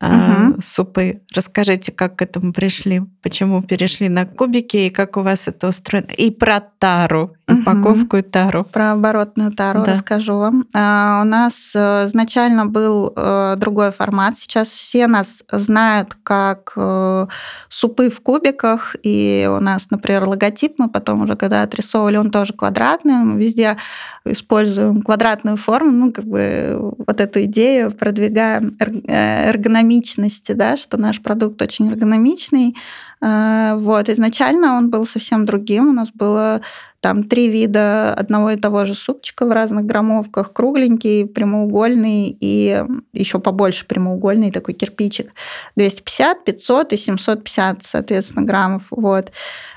Мгм. 0.00 0.60
супы. 0.60 1.22
Расскажите, 1.34 1.90
как 1.92 2.16
к 2.16 2.22
этому 2.22 2.52
пришли, 2.52 3.02
почему 3.22 3.62
перешли 3.62 4.08
на 4.08 4.26
кубики 4.26 4.76
и 4.76 4.90
как 4.90 5.16
у 5.16 5.22
вас 5.22 5.48
это 5.48 5.68
устроено. 5.68 6.08
И 6.18 6.30
про 6.30 6.60
тару, 6.78 7.34
Мгм. 7.48 7.60
упаковку 7.60 8.16
и 8.18 8.22
тару. 8.22 8.64
Про 8.64 8.92
оборотную 8.92 9.50
тару 9.52 9.82
Да. 9.84 9.92
расскажу 9.92 10.36
вам. 10.38 10.66
А, 10.74 11.20
У 11.22 11.26
нас 11.26 11.72
э, 11.74 12.06
изначально 12.06 12.66
был 12.66 13.12
э, 13.16 13.54
другой 13.56 13.92
формат. 13.92 14.36
Сейчас 14.38 14.68
все 14.68 15.06
нас 15.06 15.42
знают 15.50 16.16
как 16.22 16.72
э, 16.76 17.26
супы 17.68 18.10
в 18.10 18.20
кубиках. 18.20 18.96
И 19.02 19.48
у 19.50 19.60
нас, 19.60 19.90
например, 19.90 20.24
логотип 20.24 20.74
мы 20.78 20.88
потом 20.90 21.22
уже, 21.22 21.36
когда 21.36 21.62
отрисовывали, 21.62 22.16
он 22.16 22.30
тоже 22.30 22.52
квадратный. 22.52 23.14
Мы 23.14 23.40
везде 23.40 23.76
используем 24.24 25.02
квадратную 25.02 25.56
форму. 25.56 25.90
Ну, 25.90 26.12
как 26.12 26.24
бы 26.24 26.94
вот 27.06 27.20
эту 27.20 27.44
идею 27.44 27.90
продвигаем 27.92 28.76
эр- 28.80 29.02
э, 29.06 29.50
эргономичности, 29.84 30.52
да, 30.52 30.76
что 30.76 30.96
наш 30.96 31.20
продукт 31.20 31.60
очень 31.62 31.88
эргономичный. 31.88 32.76
Э, 33.20 33.74
Вот. 33.76 34.08
Изначально 34.08 34.76
он 34.76 34.90
был 34.90 35.06
совсем 35.06 35.44
другим. 35.44 35.88
У 35.88 35.92
нас 35.92 36.10
было 36.10 36.60
там 37.00 37.22
три 37.22 37.48
вида 37.48 38.14
одного 38.14 38.50
и 38.50 38.56
того 38.56 38.86
же 38.86 38.94
супчика 38.94 39.46
в 39.46 39.52
разных 39.52 39.84
граммовках. 39.84 40.52
Кругленький, 40.52 41.26
прямоугольный 41.26 42.36
и 42.40 42.82
еще 43.12 43.38
побольше 43.38 43.86
прямоугольный 43.86 44.50
такой 44.50 44.74
кирпичик. 44.74 45.32
250, 45.76 46.44
500 46.44 46.92
и 46.92 46.96
750, 46.96 47.82
соответственно, 47.82 48.46
граммов. 48.46 48.82
Вот. 48.90 49.32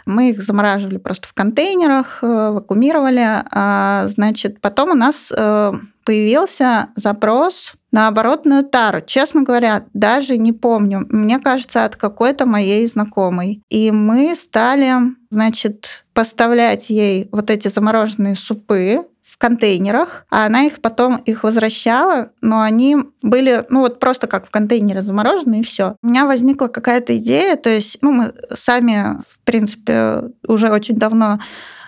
Мы 0.06 0.30
их 0.30 0.41
замораживали 0.41 0.98
просто 0.98 1.28
в 1.28 1.34
контейнерах, 1.34 2.20
э, 2.22 2.52
вакуумировали. 2.52 3.43
А, 3.52 4.08
Значит, 4.08 4.62
потом 4.62 4.91
у 4.91 4.96
нас 4.96 5.34
э, 5.36 5.74
появился 6.08 6.88
запрос 6.96 7.74
на 7.91 8.08
оборотную 8.08 8.63
тару. 8.63 9.02
Честно 9.06 9.41
говоря, 9.43 9.84
даже 9.93 10.38
не 10.38 10.54
помню. 10.54 11.06
Мне 11.10 11.38
кажется, 11.38 11.84
от 11.84 11.98
какой-то 11.98 12.46
моей 12.46 12.88
знакомой. 12.88 13.62
И 13.67 13.91
мы 13.91 14.34
стали, 14.34 14.93
значит, 15.30 16.06
поставлять 16.13 16.89
ей 16.89 17.28
вот 17.34 17.50
эти 17.50 17.67
замороженные 17.67 18.38
супы 18.38 19.06
в 19.22 19.38
контейнерах, 19.38 20.26
а 20.30 20.46
она 20.46 20.63
их 20.63 20.80
потом 20.80 21.17
их 21.17 21.43
возвращала, 21.43 22.32
но 22.41 22.62
они 22.62 22.96
были, 23.22 23.65
ну 23.70 23.82
вот 23.82 24.00
просто 24.00 24.28
как 24.28 24.48
в 24.48 24.50
контейнере 24.50 25.02
замороженные 25.02 25.60
и 25.60 25.65
все. 25.65 25.98
У 26.02 26.08
меня 26.08 26.26
возникла 26.26 26.67
какая-то 26.67 27.17
идея, 27.17 27.58
то 27.58 27.70
есть, 27.70 27.98
ну 28.02 28.13
мы 28.13 28.34
сами, 28.56 29.22
в 29.30 29.39
принципе, 29.43 30.32
уже 30.48 30.72
очень 30.72 30.96
давно 30.96 31.39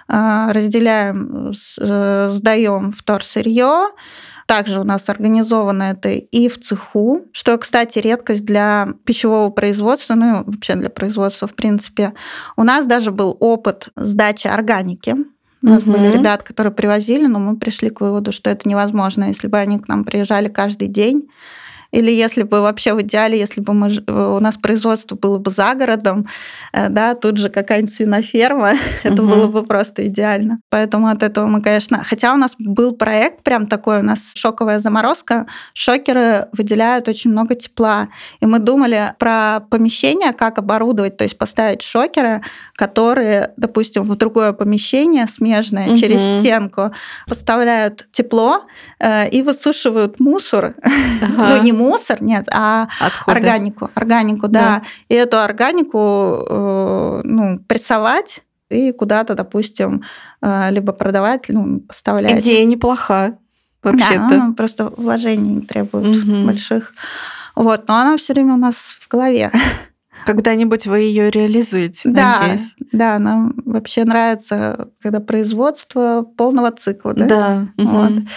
разделяем, 0.09 1.53
с- 1.53 1.77
э, 1.79 2.29
сдаем 2.31 2.91
вторсырье, 2.91 3.89
также 4.47 4.79
у 4.79 4.83
нас 4.83 5.07
организовано 5.09 5.83
это 5.83 6.09
и 6.09 6.49
в 6.49 6.59
цеху, 6.59 7.25
что, 7.31 7.55
кстати, 7.59 7.99
редкость 7.99 8.43
для 8.45 8.89
пищевого 9.05 9.51
производства, 9.51 10.15
ну 10.15 10.41
и 10.41 10.43
вообще 10.43 10.73
для 10.75 10.89
производства, 10.89 11.47
в 11.47 11.53
принципе. 11.53 12.13
У 12.57 12.63
нас 12.63 12.87
даже 12.87 13.11
был 13.11 13.37
опыт 13.39 13.89
сдачи 13.95 14.47
органики. 14.47 15.15
У 15.61 15.67
нас 15.67 15.83
Мгм. 15.83 15.91
были 15.91 16.11
ребята, 16.11 16.43
которые 16.43 16.73
привозили, 16.73 17.27
но 17.27 17.37
мы 17.37 17.57
пришли 17.57 17.89
к 17.91 18.01
выводу, 18.01 18.31
что 18.31 18.49
это 18.49 18.67
невозможно, 18.67 19.25
если 19.25 19.47
бы 19.47 19.57
они 19.59 19.77
к 19.77 19.87
нам 19.87 20.03
приезжали 20.03 20.47
каждый 20.47 20.87
день. 20.87 21.29
Или 21.91 22.11
если 22.11 22.43
бы 22.43 22.61
вообще 22.61 22.93
в 22.93 23.01
идеале, 23.01 23.39
если 23.39 23.61
бы 23.61 23.73
мы, 23.73 23.89
ж- 23.89 24.03
у 24.07 24.39
нас 24.39 24.57
производство 24.57 25.15
было 25.15 25.37
бы 25.37 25.49
за 25.51 25.73
городом, 25.73 26.27
э, 26.73 26.89
да, 26.89 27.15
тут 27.15 27.37
же 27.37 27.49
какая-нибудь 27.49 27.93
свиноферма, 27.93 28.73
это 29.03 29.21
было 29.21 29.47
бы 29.47 29.63
просто 29.63 30.05
идеально. 30.07 30.59
Поэтому 30.69 31.07
от 31.07 31.23
этого 31.23 31.47
мы, 31.47 31.61
конечно... 31.61 32.03
Хотя 32.03 32.33
у 32.33 32.37
нас 32.37 32.55
был 32.59 32.93
проект 32.93 33.43
прям 33.43 33.67
такой, 33.67 33.99
у 33.99 34.03
нас 34.03 34.33
шоковая 34.35 34.79
заморозка, 34.79 35.47
шокеры 35.73 36.47
выделяют 36.53 37.07
очень 37.07 37.31
много 37.31 37.55
тепла. 37.55 38.09
И 38.39 38.45
мы 38.45 38.59
думали 38.59 39.13
про 39.17 39.61
помещение, 39.69 40.33
как 40.33 40.57
оборудовать, 40.59 41.17
то 41.17 41.23
есть 41.23 41.37
поставить 41.37 41.81
шокеры, 41.81 42.41
которые, 42.79 43.51
допустим, 43.57 44.03
в 44.03 44.15
другое 44.15 44.53
помещение 44.53 45.27
смежное 45.27 45.87
Мгм. 45.87 45.95
через 45.97 46.21
стенку 46.39 46.91
поставляют 47.27 48.07
тепло 48.13 48.63
э, 48.99 49.27
и 49.29 49.41
высушивают 49.41 50.21
мусор. 50.21 50.75
Ага. 51.21 51.57
Ну, 51.57 51.63
не 51.63 51.73
мусор, 51.73 52.23
нет, 52.23 52.47
а 52.53 52.87
Отходы. 53.01 53.37
органику. 53.37 53.89
Органику, 53.95 54.47
да. 54.47 54.81
И 55.09 55.13
эту 55.13 55.37
органику 55.39 56.45
э, 56.49 57.21
ну, 57.25 57.59
прессовать 57.67 58.43
и 58.69 58.93
куда-то, 58.93 59.35
допустим, 59.35 60.03
э, 60.41 60.71
либо 60.71 60.93
продавать, 60.93 61.49
ну, 61.49 61.81
поставлять. 61.81 62.41
Идея 62.41 62.63
неплоха, 62.65 63.37
Да, 63.83 63.91
вообще-то. 63.91 64.37
ну, 64.37 64.53
просто 64.53 64.85
вложений 64.97 65.61
требует 65.67 66.15
Мгм. 66.25 66.45
больших. 66.45 66.93
Вот, 67.55 67.89
но 67.89 67.95
она 67.95 68.15
все 68.15 68.31
время 68.33 68.53
у 68.53 68.57
нас 68.57 68.77
в 69.01 69.09
голове. 69.11 69.51
Когда-нибудь 70.25 70.87
вы 70.87 70.99
ее 70.99 71.29
реализуете, 71.29 72.09
Да, 72.09 72.39
надеюсь. 72.41 72.75
да, 72.91 73.19
нам 73.19 73.53
вообще 73.65 74.03
нравится, 74.05 74.89
когда 75.01 75.19
производство 75.19 76.23
полного 76.37 76.71
цикла, 76.71 77.13
да? 77.13 77.25
Да. 77.25 77.67
Вот. 77.77 78.09
мгм. 78.11 78.27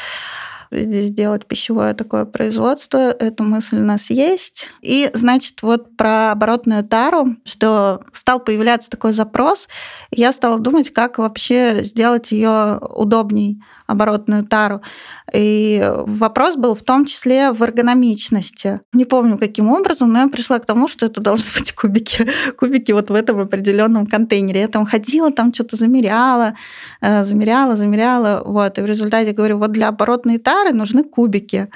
сделать 0.74 1.46
пищевое 1.46 1.92
такое 1.92 2.24
производство. 2.24 3.10
Эта 3.10 3.42
мысль 3.42 3.76
у 3.78 3.84
нас 3.84 4.08
есть. 4.08 4.68
И, 4.80 5.10
значит, 5.12 5.62
вот 5.62 5.96
про 5.96 6.32
оборотную 6.32 6.82
тару, 6.84 7.36
что 7.44 8.02
стал 8.12 8.40
появляться 8.40 8.88
такой 8.88 9.12
запрос, 9.12 9.68
я 10.10 10.32
стала 10.32 10.58
думать, 10.58 10.90
как 10.90 11.18
вообще 11.18 11.84
сделать 11.84 12.32
ее 12.32 12.78
удобней 12.80 13.62
оборотную 13.92 14.44
тару. 14.44 14.80
И 15.32 15.82
вопрос 16.06 16.56
был 16.56 16.74
в 16.74 16.82
том 16.82 17.04
числе 17.04 17.52
в 17.52 17.62
эргономичности. 17.62 18.80
Не 18.92 19.04
помню, 19.04 19.38
каким 19.38 19.70
образом, 19.70 20.12
но 20.12 20.20
я 20.20 20.28
пришла 20.28 20.58
к 20.58 20.66
тому, 20.66 20.88
что 20.88 21.06
это 21.06 21.20
должны 21.20 21.50
быть 21.58 21.72
кубики. 21.72 22.28
Кубики 22.58 22.92
вот 22.92 23.10
в 23.10 23.14
этом 23.14 23.40
определенном 23.40 24.06
контейнере. 24.06 24.60
Я 24.60 24.68
там 24.68 24.84
ходила, 24.84 25.30
там 25.30 25.54
что-то 25.54 25.76
замеряла, 25.76 26.54
э, 27.00 27.24
замеряла, 27.24 27.76
замеряла. 27.76 28.42
Вот. 28.44 28.78
И 28.78 28.82
в 28.82 28.86
результате 28.86 29.32
говорю, 29.32 29.58
вот 29.58 29.72
для 29.72 29.88
оборотной 29.88 30.38
тары 30.38 30.72
нужны 30.72 31.04
кубики. 31.04 31.68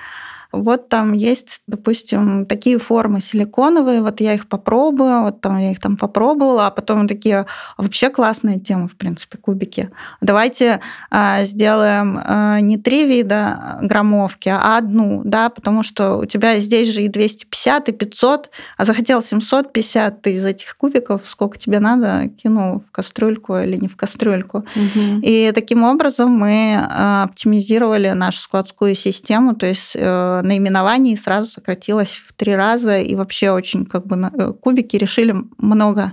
Вот 0.62 0.88
там 0.88 1.12
есть, 1.12 1.62
допустим, 1.66 2.46
такие 2.46 2.78
формы 2.78 3.20
силиконовые, 3.20 4.02
вот 4.02 4.20
я 4.20 4.34
их 4.34 4.48
попробую, 4.48 5.22
вот 5.22 5.40
там 5.40 5.58
я 5.58 5.70
их 5.70 5.80
там 5.80 5.96
попробовала, 5.96 6.66
а 6.66 6.70
потом 6.70 7.08
такие, 7.08 7.46
«А 7.76 7.82
вообще 7.82 8.10
классная 8.10 8.58
тема, 8.58 8.88
в 8.88 8.96
принципе, 8.96 9.38
кубики. 9.38 9.90
Давайте 10.20 10.80
а, 11.10 11.44
сделаем 11.44 12.20
а, 12.22 12.60
не 12.60 12.76
три 12.76 13.04
вида 13.06 13.78
граммовки, 13.82 14.48
а 14.48 14.76
одну, 14.76 15.22
да, 15.24 15.48
потому 15.50 15.82
что 15.82 16.16
у 16.16 16.24
тебя 16.26 16.58
здесь 16.60 16.92
же 16.92 17.02
и 17.02 17.08
250, 17.08 17.88
и 17.88 17.92
500, 17.92 18.50
а 18.76 18.84
захотел 18.84 19.22
750, 19.22 20.22
ты 20.22 20.32
из 20.32 20.44
этих 20.44 20.76
кубиков, 20.76 21.22
сколько 21.26 21.58
тебе 21.58 21.80
надо, 21.80 22.28
кинул 22.42 22.80
в 22.80 22.90
кастрюльку 22.90 23.56
или 23.56 23.76
не 23.76 23.88
в 23.88 23.96
кастрюльку. 23.96 24.64
Мгм. 24.74 25.20
И 25.22 25.52
таким 25.54 25.84
образом 25.84 26.30
мы 26.30 26.74
э, 26.74 27.22
оптимизировали 27.24 28.10
нашу 28.10 28.40
складскую 28.40 28.94
систему, 28.94 29.54
то 29.54 29.66
есть 29.66 29.92
э, 29.94 30.40
наименований 30.46 31.16
сразу 31.16 31.50
сократилось 31.50 32.10
в 32.10 32.32
три 32.32 32.56
раза, 32.56 32.98
и 32.98 33.14
вообще 33.14 33.50
очень 33.50 33.84
как 33.84 34.06
бы 34.06 34.16
э, 34.16 34.52
кубики 34.52 34.96
решили 34.96 35.34
много 35.58 36.12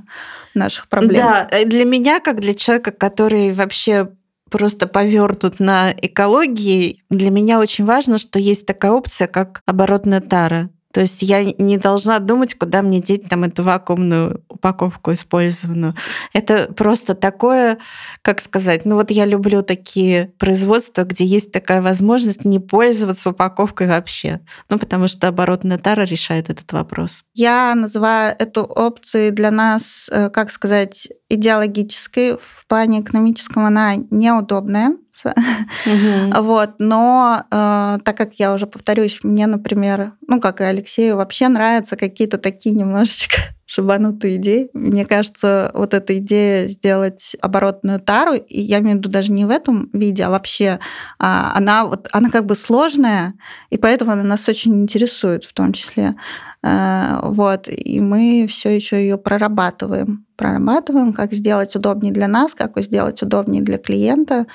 наших 0.54 0.88
проблем. 0.90 1.26
Да, 1.26 1.48
э, 1.52 1.66
для 1.66 1.86
меня, 1.86 2.20
как 2.20 2.42
для 2.42 2.54
человека, 2.54 2.92
который 2.92 3.54
вообще 3.54 4.10
просто 4.50 4.88
повернут 4.88 5.60
на 5.60 5.92
экологии. 6.00 7.04
Для 7.10 7.32
меня 7.32 7.60
очень 7.60 7.86
важно, 7.86 8.20
что 8.20 8.38
есть 8.38 8.68
такая 8.68 8.92
опция, 8.92 9.28
как 9.28 9.62
оборотная 9.66 10.22
тара. 10.22 10.70
То 10.94 11.02
есть 11.02 11.24
я 11.24 11.44
не 11.44 11.78
должна 11.78 12.20
думать, 12.20 12.54
куда 12.54 12.84
мне 12.84 13.02
деть 13.02 13.28
там 13.28 13.44
эту 13.44 13.64
вакуумную 13.64 14.44
упаковку 14.48 15.12
использованную. 15.12 15.96
Это 16.34 16.72
просто 16.72 17.16
такое, 17.16 17.80
как 18.22 18.40
сказать, 18.40 18.86
ну 18.86 18.96
вот 18.96 19.10
я 19.10 19.26
люблю 19.26 19.64
такие 19.64 20.34
производства, 20.38 21.04
где 21.04 21.26
есть 21.26 21.52
такая 21.52 21.82
возможность 21.82 22.46
не 22.46 22.60
пользоваться 22.60 23.32
упаковкой 23.32 23.88
вообще. 23.88 24.42
Ну 24.70 24.78
потому 24.78 25.08
что 25.08 25.28
оборотная 25.28 25.80
тара 25.80 26.04
решает 26.04 26.52
этот 26.52 26.72
вопрос. 26.72 27.24
Я 27.34 27.74
называю 27.74 28.36
эту 28.38 28.62
опцию 28.62 29.34
для 29.34 29.50
нас, 29.50 30.10
э, 30.14 30.30
как 30.30 30.52
сказать, 30.52 31.10
идеологической. 31.34 32.38
В 32.38 32.66
плане 32.68 33.02
экономическом 33.02 33.66
она 33.66 33.96
неудобная, 34.10 34.96
Угу. 35.26 36.42
Вот, 36.44 36.72
но 36.80 37.44
э, 37.50 38.00
так 38.04 38.18
как 38.18 38.34
я 38.36 38.54
уже 38.54 38.68
повторюсь, 38.68 39.20
мне, 39.24 39.48
например, 39.48 40.14
ну 40.28 40.40
как 40.40 40.62
и 40.62 40.64
Алексею, 40.64 41.18
вообще 41.18 41.48
нравятся 41.48 41.96
какие-то 41.96 42.38
такие 42.38 42.76
немножечко 42.76 43.38
шибанутые 43.66 44.38
идеи. 44.38 44.70
Мне 44.74 45.06
кажется, 45.06 45.72
вот 45.74 45.94
эта 45.94 46.18
идея 46.18 46.68
сделать 46.68 47.36
оборотную 47.42 48.00
тару, 48.00 48.34
и 48.34 48.62
я 48.62 48.80
имею 48.80 48.96
в 48.96 49.00
виду 49.00 49.10
даже 49.10 49.32
не 49.32 49.46
в 49.46 49.50
этом 49.50 49.90
виде, 49.94 50.24
а 50.24 50.30
вообще, 50.30 50.80
а, 51.20 51.54
она, 51.56 51.86
вот, 51.86 52.10
она 52.12 52.30
как 52.30 52.46
бы 52.46 52.56
сложная, 52.56 53.34
и 53.70 53.78
поэтому 53.78 54.12
она 54.12 54.24
нас 54.24 54.48
очень 54.50 54.82
интересует 54.82 55.46
в 55.46 55.54
том 55.54 55.74
числе. 55.74 56.16
Э, 56.64 57.20
вот, 57.24 57.68
и 57.68 58.00
мы 58.00 58.48
все 58.50 58.70
еще 58.76 58.98
ее 58.98 59.18
прорабатываем. 59.18 60.26
Прорабатываем, 60.44 61.14
как 61.14 61.32
сделать 61.32 61.74
удобнее 61.74 62.12
для 62.12 62.28
нас, 62.28 62.54
как 62.54 62.78
сделать 62.82 63.22
удобнее 63.22 63.64
для 63.64 63.78
клиента. 63.78 64.46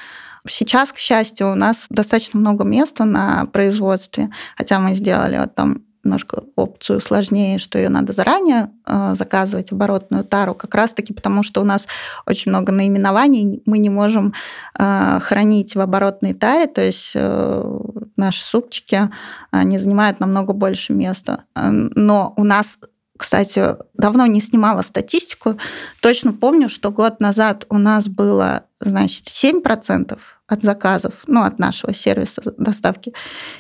Сейчас, 0.47 0.93
к 0.93 0.99
счастью, 0.99 1.51
у 1.51 1.55
нас 1.55 1.87
достаточно 1.89 2.39
много 2.39 2.63
места 2.63 3.07
на 3.07 3.47
производстве, 3.47 4.29
хотя 4.55 4.81
мы 4.81 4.95
сделали 4.95 5.39
вот 5.39 5.55
там 5.55 5.85
немножко 6.05 6.43
опцию 6.57 7.01
сложнее, 7.01 7.59
что 7.59 7.79
ее 7.79 7.89
надо 7.89 8.13
заранее 8.13 8.71
э, 8.85 9.15
заказывать, 9.15 9.73
оборотную 9.73 10.25
тару, 10.25 10.55
как 10.55 10.75
раз-таки 10.75 11.15
потому, 11.15 11.43
что 11.43 11.63
у 11.63 11.65
нас 11.65 11.89
очень 12.27 12.51
много 12.51 12.71
наименований, 12.71 13.63
мы 13.65 13.79
не 13.79 13.89
можем 13.89 14.35
э, 14.79 15.21
хранить 15.23 15.75
в 15.75 15.81
оборотной 15.81 16.35
таре, 16.35 16.67
то 16.67 16.83
есть 16.83 17.13
э, 17.15 17.81
наши 18.17 18.43
супчики, 18.43 19.09
они 19.51 19.79
занимают 19.79 20.21
намного 20.21 20.53
больше 20.53 20.93
места. 20.93 21.45
Но 21.55 22.35
у 22.37 22.45
нас 22.45 22.79
кстати, 23.19 23.77
давно 23.95 24.27
не 24.27 24.41
снимала 24.41 24.83
статистику. 24.83 25.59
Точно 26.01 26.33
помню, 26.33 26.69
что 26.69 26.91
год 26.91 27.21
назад 27.21 27.67
у 27.69 27.77
нас 27.77 28.09
было, 28.09 28.65
значит, 28.81 29.27
7% 29.27 30.19
от 30.47 30.63
заказов, 30.63 31.13
ну, 31.27 31.43
от 31.43 31.59
нашего 31.59 31.93
сервиса 31.93 32.55
доставки. 32.57 33.13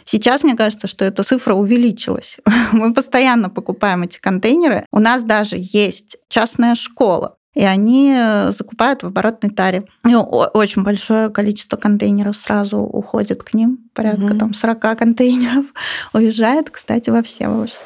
Сейчас, 0.06 0.42
мне 0.42 0.56
кажется, 0.56 0.86
что 0.86 1.04
эта 1.04 1.22
цифра 1.22 1.54
увеличилась. 1.54 2.38
Мы 2.72 2.94
постоянно 2.94 3.50
покупаем 3.50 4.04
эти 4.04 4.18
контейнеры. 4.18 4.86
У 4.90 5.00
нас 5.00 5.22
даже 5.22 5.56
есть 5.58 6.16
частная 6.28 6.74
школа, 6.76 7.36
и 7.54 7.64
они 7.64 8.16
закупают 8.50 9.02
в 9.02 9.06
оборотной 9.06 9.50
таре. 9.50 9.84
И 10.06 10.14
очень 10.14 10.82
большое 10.82 11.28
количество 11.28 11.76
контейнеров 11.76 12.36
сразу 12.36 12.78
уходит 12.78 13.42
к 13.42 13.52
ним, 13.52 13.90
порядка 13.92 14.34
mm 14.34 14.38
там 14.38 14.54
40 14.54 14.98
контейнеров 14.98 15.66
уезжает, 16.14 16.70
кстати, 16.70 17.10
во 17.10 17.22
все 17.22 17.44
Всеволожск. 17.44 17.84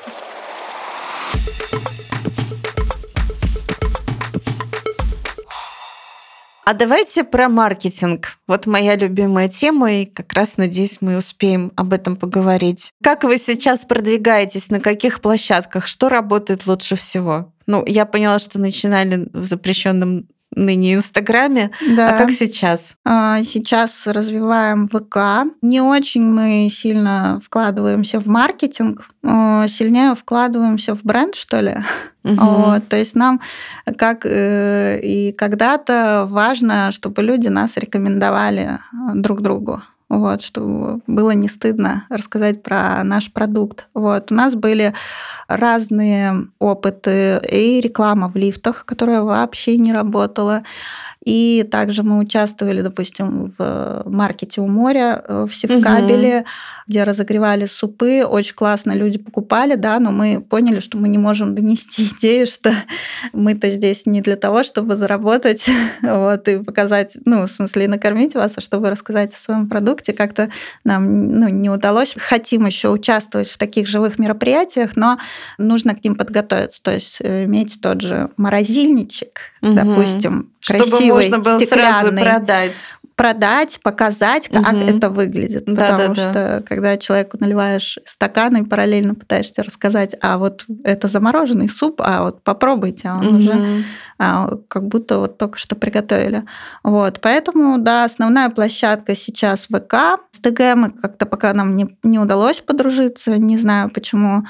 А 6.64 6.74
давайте 6.74 7.24
про 7.24 7.50
маркетинг. 7.50 8.38
Вот 8.46 8.66
моя 8.66 8.96
любимая 8.96 9.48
тема, 9.48 9.92
и 9.92 10.06
как 10.06 10.32
раз, 10.32 10.56
надеюсь, 10.56 10.98
мы 11.02 11.18
успеем 11.18 11.70
об 11.76 11.92
этом 11.92 12.16
поговорить. 12.16 12.92
Как 13.02 13.24
вы 13.24 13.36
сейчас 13.36 13.84
продвигаетесь, 13.84 14.70
на 14.70 14.80
каких 14.80 15.20
площадках, 15.20 15.86
что 15.86 16.08
работает 16.08 16.66
лучше 16.66 16.96
всего? 16.96 17.52
Ну, 17.66 17.84
я 17.86 18.06
поняла, 18.06 18.38
что 18.38 18.58
начинали 18.58 19.28
в 19.32 19.44
запрещенном 19.44 20.28
ныне 20.54 20.94
Инстаграме. 20.94 21.70
Да. 21.96 22.10
А 22.10 22.18
как 22.18 22.30
сейчас? 22.32 22.96
А, 23.04 23.42
сейчас 23.42 24.06
развиваем 24.06 24.88
ВК. 24.88 25.50
Не 25.62 25.80
очень 25.80 26.24
мы 26.24 26.68
сильно 26.70 27.40
вкладываемся 27.44 28.20
в 28.20 28.26
маркетинг, 28.26 29.08
сильнее 29.22 30.14
вкладываемся 30.14 30.94
в 30.94 31.02
бренд, 31.02 31.34
что 31.34 31.60
ли. 31.60 31.76
Угу. 32.24 32.36
Вот, 32.36 32.88
то 32.88 32.96
есть 32.96 33.16
нам, 33.16 33.40
как 33.98 34.24
э, 34.24 35.00
и 35.02 35.32
когда-то, 35.32 36.26
важно, 36.30 36.92
чтобы 36.92 37.22
люди 37.22 37.48
нас 37.48 37.76
рекомендовали 37.76 38.78
друг 39.14 39.42
другу 39.42 39.82
вот, 40.12 40.42
чтобы 40.42 41.00
было 41.06 41.30
не 41.30 41.48
стыдно 41.48 42.04
рассказать 42.10 42.62
про 42.62 43.02
наш 43.02 43.32
продукт. 43.32 43.86
Вот. 43.94 44.30
У 44.30 44.34
нас 44.34 44.54
были 44.54 44.92
разные 45.48 46.48
опыты 46.58 47.40
и 47.50 47.80
реклама 47.80 48.28
в 48.28 48.36
лифтах, 48.36 48.84
которая 48.84 49.22
вообще 49.22 49.78
не 49.78 49.92
работала, 49.92 50.64
и 51.24 51.66
также 51.70 52.02
мы 52.02 52.18
участвовали, 52.18 52.80
допустим, 52.80 53.52
в 53.56 54.02
маркете 54.06 54.60
у 54.60 54.66
моря, 54.66 55.22
э, 55.26 55.46
в 55.48 55.54
Севкабеле, 55.54 56.38
угу. 56.38 56.46
где 56.88 57.04
разогревали 57.04 57.66
супы. 57.66 58.24
Очень 58.24 58.54
классно 58.56 58.92
люди 58.92 59.18
покупали, 59.18 59.76
да, 59.76 60.00
но 60.00 60.10
мы 60.10 60.40
поняли, 60.40 60.80
что 60.80 60.98
мы 60.98 61.08
не 61.08 61.18
можем 61.18 61.54
донести 61.54 62.06
идею, 62.18 62.46
что 62.46 62.72
мы-то 63.32 63.70
здесь 63.70 64.06
не 64.06 64.20
для 64.20 64.36
того, 64.36 64.64
чтобы 64.64 64.96
заработать 64.96 65.70
вот, 66.02 66.48
и 66.48 66.58
показать, 66.58 67.16
ну, 67.24 67.46
в 67.46 67.50
смысле, 67.50 67.84
и 67.84 67.88
накормить 67.88 68.34
вас, 68.34 68.54
а 68.56 68.60
чтобы 68.60 68.90
рассказать 68.90 69.32
о 69.34 69.38
своем 69.38 69.68
продукте. 69.68 70.01
Как-то 70.10 70.50
нам 70.82 71.38
ну, 71.38 71.48
не 71.48 71.70
удалось. 71.70 72.14
Хотим 72.18 72.66
еще 72.66 72.88
участвовать 72.88 73.48
в 73.48 73.58
таких 73.58 73.86
живых 73.86 74.18
мероприятиях, 74.18 74.96
но 74.96 75.18
нужно 75.58 75.94
к 75.94 76.02
ним 76.02 76.16
подготовиться. 76.16 76.82
То 76.82 76.92
есть 76.92 77.18
э, 77.20 77.44
иметь 77.44 77.80
тот 77.80 78.00
же 78.00 78.30
морозильничек, 78.36 79.52
угу. 79.60 79.74
допустим, 79.74 80.50
красивый, 80.66 80.88
Чтобы 80.90 81.06
можно 81.12 81.38
было 81.38 81.58
сразу 81.58 82.10
продать 82.10 82.90
продать, 83.22 83.78
показать, 83.84 84.48
как 84.48 84.72
угу. 84.72 84.80
это 84.80 85.08
выглядит. 85.08 85.62
Да, 85.66 85.92
потому 85.92 86.14
да, 86.16 86.22
что 86.22 86.32
да. 86.32 86.62
когда 86.66 86.96
человеку 86.96 87.36
наливаешь 87.38 88.00
стакан 88.04 88.56
и 88.56 88.64
параллельно 88.64 89.14
пытаешься 89.14 89.62
рассказать, 89.62 90.16
а 90.20 90.38
вот 90.38 90.64
это 90.82 91.06
замороженный 91.06 91.68
суп, 91.68 92.02
а 92.04 92.24
вот 92.24 92.42
попробуйте, 92.42 93.06
а 93.06 93.18
он 93.18 93.26
угу. 93.28 93.36
уже 93.36 93.84
а, 94.18 94.56
как 94.66 94.88
будто 94.88 95.20
вот 95.20 95.38
только 95.38 95.56
что 95.56 95.76
приготовили. 95.76 96.42
Вот, 96.82 97.20
поэтому, 97.20 97.78
да, 97.78 98.02
основная 98.02 98.48
площадка 98.50 99.14
сейчас 99.14 99.66
ВК. 99.66 100.20
С 100.32 100.40
ТГ 100.40 100.74
мы 100.74 100.90
как-то 100.90 101.24
пока 101.24 101.52
нам 101.52 101.76
не, 101.76 101.96
не 102.02 102.18
удалось 102.18 102.58
подружиться, 102.58 103.38
не 103.38 103.56
знаю 103.56 103.88
почему. 103.88 104.42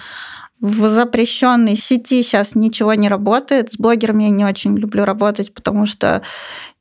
В 0.60 0.90
запрещенной 0.90 1.76
сети 1.76 2.22
сейчас 2.22 2.54
ничего 2.54 2.94
не 2.94 3.10
работает. 3.10 3.72
С 3.72 3.76
блогерами 3.76 4.24
я 4.24 4.30
не 4.30 4.46
очень 4.46 4.78
люблю 4.78 5.04
работать, 5.04 5.52
потому 5.52 5.84
что 5.84 6.22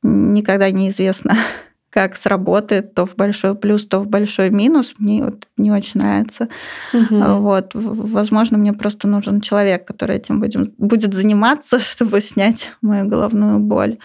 никогда 0.02 0.70
неизвестно, 0.70 1.36
как 1.92 2.16
сработает, 2.16 2.94
то 2.94 3.04
в 3.04 3.16
большой 3.16 3.54
плюс, 3.54 3.86
то 3.86 4.00
в 4.00 4.06
большой 4.06 4.48
минус. 4.48 4.94
Мне 4.98 5.24
вот 5.24 5.46
не 5.58 5.70
очень 5.70 6.00
нравится. 6.00 6.48
Угу. 6.94 7.16
Вот. 7.40 7.72
Возможно, 7.74 8.56
мне 8.56 8.72
просто 8.72 9.08
нужен 9.08 9.42
человек, 9.42 9.86
который 9.86 10.16
этим 10.16 10.40
будем, 10.40 10.72
будет 10.78 11.12
заниматься, 11.12 11.78
чтобы 11.80 12.20
снять 12.20 12.72
мою 12.80 13.06
головную 13.06 13.58
боль. 13.58 13.98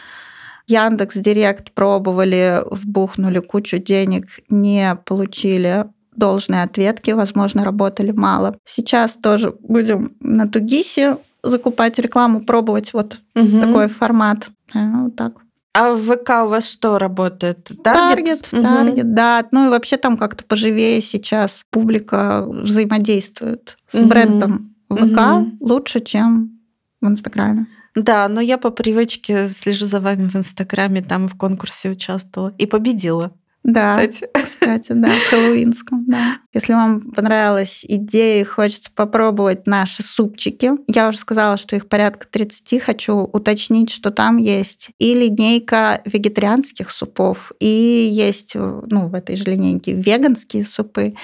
Яндекс 0.68 1.16
Директ 1.16 1.72
пробовали, 1.72 2.62
вбухнули 2.70 3.40
кучу 3.40 3.78
денег, 3.78 4.28
не 4.50 4.96
получили 5.06 5.86
должные 6.14 6.64
ответки, 6.64 7.12
возможно, 7.12 7.64
работали 7.64 8.12
мало. 8.12 8.58
Сейчас 8.66 9.16
тоже 9.16 9.56
будем 9.62 10.18
на 10.20 10.46
Тугисе 10.46 11.18
закупать 11.42 12.00
рекламу, 12.00 12.42
пробовать 12.42 12.92
вот 12.92 13.22
угу. 13.34 13.62
такой 13.62 13.88
формат. 13.88 14.48
Ну, 14.74 15.06
вот 15.06 15.16
так. 15.16 15.47
А 15.80 15.94
в 15.94 16.02
ВК 16.02 16.30
у 16.46 16.48
вас 16.48 16.68
что 16.68 16.98
работает? 16.98 17.72
Таргет? 17.84 17.84
Таргет, 17.84 18.50
угу. 18.52 18.64
таргет, 18.64 19.14
да. 19.14 19.46
Ну 19.52 19.68
и 19.68 19.70
вообще 19.70 19.98
там 19.98 20.18
как-то 20.18 20.44
поживее 20.44 21.02
сейчас 21.02 21.66
публика 21.70 22.44
взаимодействует 22.48 23.78
с 23.88 24.00
угу. 24.00 24.08
брендом 24.08 24.76
ВК 24.90 25.20
угу. 25.20 25.58
лучше, 25.60 26.00
чем 26.00 26.60
в 27.00 27.08
Инстаграме. 27.08 27.68
Да, 27.94 28.28
но 28.28 28.42
я 28.42 28.58
по 28.58 28.72
привычке 28.72 29.48
слежу 29.50 29.86
за 29.86 30.00
вами 30.00 30.28
в 30.28 30.36
Инстаграме, 30.36 31.04
там 31.04 31.28
в 31.28 31.38
конкурсе 31.38 31.92
участвовала 31.92 32.56
и 32.58 32.66
победила. 32.66 33.32
Да, 33.64 33.98
кстати. 34.08 34.30
кстати, 34.34 34.92
да, 34.94 35.10
в 35.10 35.24
хэллоуинском, 35.30 36.06
да. 36.08 36.38
Если 36.54 36.74
вам 36.74 37.12
понравилась 37.12 37.86
идея 37.88 38.42
и 38.42 38.46
хочется 38.46 38.90
попробовать 38.96 39.68
наши 39.68 40.04
супчики, 40.04 40.72
я 40.88 41.10
уже 41.10 41.18
сказала, 41.18 41.58
что 41.58 41.76
их 41.76 41.90
порядка 41.90 42.28
30, 42.32 42.82
хочу 42.82 43.16
уточнить, 43.16 43.90
что 43.90 44.12
там 44.12 44.38
есть 44.38 44.92
и 45.00 45.14
линейка 45.14 46.02
вегетарианских 46.06 46.92
супов, 46.92 47.52
и 47.60 47.68
есть, 48.12 48.56
ну, 48.56 49.08
в 49.10 49.14
этой 49.14 49.36
же 49.36 49.46
линейке 49.46 49.94
веганские 49.94 50.66
супы, 50.66 51.16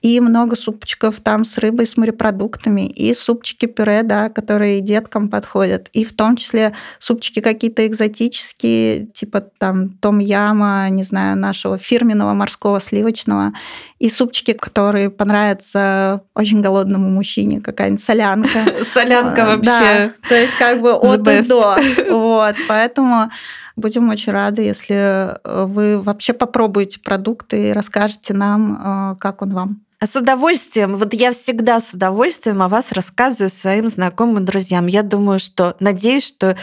И 0.00 0.20
много 0.20 0.56
супчиков 0.56 1.16
там 1.22 1.44
с 1.44 1.58
рыбой, 1.58 1.86
с 1.86 1.96
морепродуктами, 1.96 2.86
и 2.86 3.12
супчики-пюре, 3.14 4.02
да, 4.02 4.28
которые 4.28 4.80
деткам 4.80 5.28
подходят. 5.28 5.88
И 5.92 6.04
в 6.04 6.14
том 6.14 6.36
числе 6.36 6.74
супчики 6.98 7.40
какие-то 7.40 7.86
экзотические, 7.86 9.06
типа 9.06 9.40
там 9.58 9.90
том-яма, 9.90 10.88
не 10.90 11.04
знаю, 11.04 11.36
нашего 11.36 11.78
фирменного 11.78 12.34
морского 12.34 12.80
сливочного. 12.80 13.52
И 13.98 14.08
супчики, 14.10 14.52
которые 14.52 15.10
понравятся 15.10 16.22
очень 16.34 16.60
голодному 16.62 17.08
мужчине, 17.08 17.60
какая-нибудь 17.60 18.04
солянка. 18.04 18.58
Солянка 18.86 19.44
вообще. 19.44 20.12
Да, 20.22 20.28
то 20.28 20.34
есть 20.34 20.54
как 20.54 20.80
бы 20.80 20.92
от 20.92 21.26
и 21.26 21.48
до. 21.48 21.76
Вот, 22.10 22.56
поэтому 22.68 23.28
Будем 23.78 24.08
очень 24.08 24.32
рады, 24.32 24.62
если 24.62 24.96
э, 24.96 25.64
вы 25.66 26.02
вообще 26.02 26.32
попробуете 26.32 26.98
продукты 26.98 27.68
и 27.68 27.72
расскажете 27.72 28.34
нам, 28.34 29.12
э, 29.12 29.16
как 29.20 29.40
он 29.40 29.54
вам. 29.54 29.80
А 30.00 30.08
с 30.08 30.16
удовольствием, 30.16 30.96
вот 30.96 31.14
я 31.14 31.30
всегда 31.30 31.78
с 31.78 31.94
удовольствием 31.94 32.60
о 32.60 32.68
вас 32.68 32.90
рассказываю 32.90 33.50
своим 33.50 33.88
знакомым 33.88 34.44
друзьям. 34.44 34.88
Я 34.88 35.04
думаю, 35.04 35.38
что, 35.38 35.76
надеюсь, 35.78 36.26
что 36.26 36.56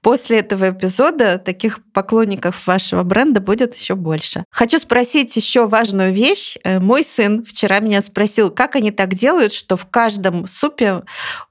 после 0.00 0.38
этого 0.38 0.70
эпизода 0.70 1.36
таких 1.36 1.84
поклонников 1.92 2.66
вашего 2.66 3.02
бренда 3.02 3.42
будет 3.42 3.76
еще 3.76 3.94
больше. 3.94 4.44
Хочу 4.48 4.78
спросить 4.78 5.36
еще 5.36 5.66
важную 5.66 6.14
вещь. 6.14 6.56
Э, 6.64 6.80
мой 6.80 7.04
сын 7.04 7.44
вчера 7.44 7.80
меня 7.80 8.00
спросил, 8.00 8.50
как 8.50 8.76
они 8.76 8.90
так 8.90 9.12
делают, 9.12 9.52
что 9.52 9.76
в 9.76 9.84
каждом 9.90 10.46
супе 10.46 11.02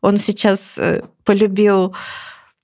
он 0.01 0.17
сейчас 0.17 0.79
полюбил 1.23 1.95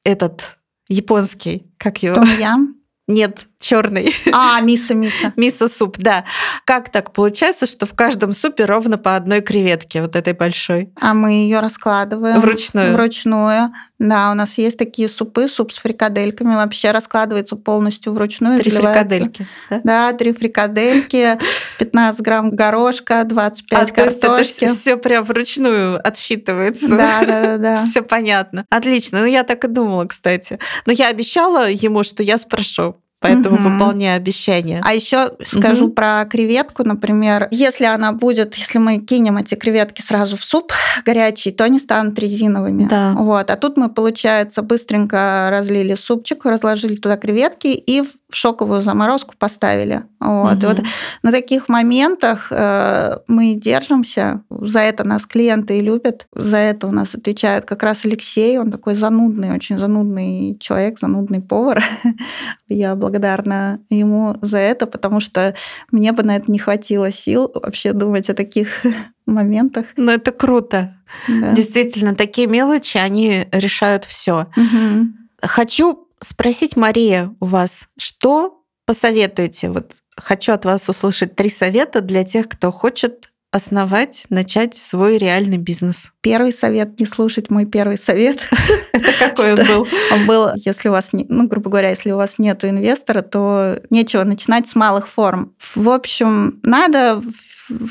этот 0.03 0.56
японский, 0.89 1.65
как 1.77 2.01
его? 2.03 2.15
Том-ям? 2.15 2.76
Нет, 3.07 3.47
черный. 3.57 4.13
А, 4.33 4.59
миса, 4.59 4.93
миса. 4.93 5.31
Миса 5.37 5.69
суп, 5.69 5.97
да. 5.97 6.25
Как 6.65 6.91
так 6.91 7.13
получается, 7.13 7.65
что 7.65 7.85
в 7.85 7.93
каждом 7.93 8.33
супе 8.33 8.65
ровно 8.65 8.97
по 8.97 9.15
одной 9.15 9.39
креветке, 9.39 10.01
вот 10.01 10.17
этой 10.17 10.33
большой? 10.33 10.91
А 10.99 11.13
мы 11.13 11.31
ее 11.31 11.61
раскладываем. 11.61 12.41
Вручную? 12.41 12.93
Вручную. 12.93 13.71
Да, 13.97 14.31
у 14.31 14.33
нас 14.33 14.57
есть 14.57 14.77
такие 14.77 15.07
супы, 15.07 15.47
суп 15.47 15.71
с 15.71 15.77
фрикадельками 15.77 16.55
вообще 16.55 16.91
раскладывается 16.91 17.55
полностью 17.55 18.11
вручную. 18.11 18.59
Три 18.59 18.71
фрикадельки, 18.71 19.47
да? 19.69 19.81
Да, 19.83 20.13
три 20.13 20.33
фрикадельки, 20.33 21.39
15 21.79 22.21
грамм 22.21 22.51
горошка, 22.51 23.23
25 23.23 23.71
а, 23.71 23.93
картошки. 23.93 24.21
То 24.27 24.37
есть 24.37 24.63
это 24.63 24.73
все 24.73 24.97
прям 24.97 25.23
вручную 25.23 26.05
отсчитывается. 26.05 26.89
Да, 26.89 27.21
да, 27.21 27.41
да. 27.41 27.57
да. 27.57 27.85
Все 27.89 28.01
понятно. 28.01 28.65
Отлично. 28.69 29.19
Ну, 29.19 29.25
я 29.25 29.43
так 29.43 29.63
и 29.63 29.67
думала, 29.67 30.05
кстати. 30.05 30.59
Но 30.85 30.91
я 30.91 31.07
обещала 31.07 31.69
ему, 31.69 32.03
что 32.03 32.21
я 32.21 32.37
спрошу 32.37 32.96
поэтому 33.19 33.55
угу. 33.55 33.69
выполняю 33.69 34.17
обещание. 34.17 34.81
А 34.83 34.93
еще 34.93 35.31
скажу 35.43 35.85
угу. 35.85 35.93
про 35.93 36.25
креветку, 36.25 36.83
например, 36.83 37.47
если 37.51 37.85
она 37.85 38.13
будет, 38.13 38.55
если 38.55 38.77
мы 38.77 38.99
кинем 38.99 39.37
эти 39.37 39.55
креветки 39.55 40.01
сразу 40.01 40.37
в 40.37 40.43
суп 40.43 40.71
горячий, 41.05 41.51
то 41.51 41.63
они 41.63 41.79
станут 41.79 42.19
резиновыми. 42.19 42.85
Да. 42.85 43.13
Вот. 43.13 43.49
А 43.49 43.55
тут 43.55 43.77
мы, 43.77 43.89
получается, 43.89 44.61
быстренько 44.61 45.47
разлили 45.49 45.95
супчик, 45.95 46.45
разложили 46.45 46.95
туда 46.95 47.17
креветки 47.17 47.67
и 47.67 48.03
в 48.29 48.35
шоковую 48.35 48.81
заморозку 48.81 49.35
поставили. 49.37 50.03
Вот. 50.19 50.57
Угу. 50.57 50.63
И 50.63 50.65
вот 50.65 50.83
на 51.23 51.31
таких 51.31 51.69
моментах 51.69 52.47
э, 52.51 53.19
мы 53.27 53.53
держимся. 53.53 54.43
За 54.49 54.79
это 54.79 55.05
нас 55.05 55.25
клиенты 55.25 55.77
и 55.77 55.81
любят. 55.81 56.27
За 56.35 56.57
это 56.57 56.87
у 56.87 56.91
нас 56.91 57.15
отвечает 57.15 57.65
как 57.65 57.83
раз 57.83 58.03
Алексей. 58.03 58.59
Он 58.59 58.71
такой 58.71 58.95
занудный, 58.95 59.53
очень 59.53 59.79
занудный 59.79 60.57
человек, 60.59 60.99
занудный 60.99 61.41
повар. 61.41 61.81
Я 62.67 62.95
благодарна 62.95 63.79
ему 63.89 64.35
за 64.41 64.57
это, 64.57 64.87
потому 64.87 65.21
что 65.21 65.55
мне 65.91 66.11
бы 66.11 66.23
на 66.23 66.35
это 66.35 66.51
не 66.51 66.59
хватило 66.59 67.11
сил 67.11 67.49
вообще 67.53 67.93
думать 67.93 68.29
о 68.29 68.33
таких 68.33 68.83
моментах. 69.25 69.85
Ну, 69.95 70.11
это 70.11 70.31
круто. 70.31 70.97
Да. 71.29 71.53
Действительно, 71.53 72.13
такие 72.13 72.47
мелочи, 72.47 72.97
они 72.97 73.47
решают 73.53 74.03
все. 74.03 74.47
Угу. 74.57 75.07
Хочу 75.43 76.06
спросить, 76.21 76.75
Мария, 76.75 77.33
у 77.39 77.45
вас, 77.45 77.87
что 77.97 78.63
посоветуете? 78.85 79.69
Вот 79.69 79.93
хочу 80.15 80.53
от 80.53 80.65
вас 80.65 80.89
услышать 80.89 81.35
три 81.35 81.49
совета 81.49 82.01
для 82.01 82.23
тех, 82.23 82.47
кто 82.49 82.71
хочет 82.71 83.31
основать, 83.51 84.25
начать 84.29 84.75
свой 84.75 85.17
реальный 85.17 85.57
бизнес? 85.57 86.11
Первый 86.21 86.51
совет— 86.51 86.99
не 86.99 87.05
слушать 87.05 87.49
мой 87.49 87.65
первый 87.65 87.97
совет. 87.97 88.47
Это 88.91 89.11
какой 89.17 89.53
он 89.53 89.65
был? 89.65 89.87
Он 90.11 90.25
был, 90.25 90.49
если 90.55 90.89
у 90.89 90.91
вас, 90.91 91.09
ну, 91.11 91.47
грубо 91.47 91.69
говоря, 91.69 91.89
если 91.89 92.11
у 92.11 92.17
вас 92.17 92.39
нет 92.39 92.63
инвестора, 92.65 93.21
то 93.21 93.79
нечего 93.89 94.23
начинать 94.23 94.67
с 94.67 94.75
малых 94.75 95.07
форм. 95.07 95.55
В 95.75 95.89
общем, 95.89 96.59
надо 96.63 97.21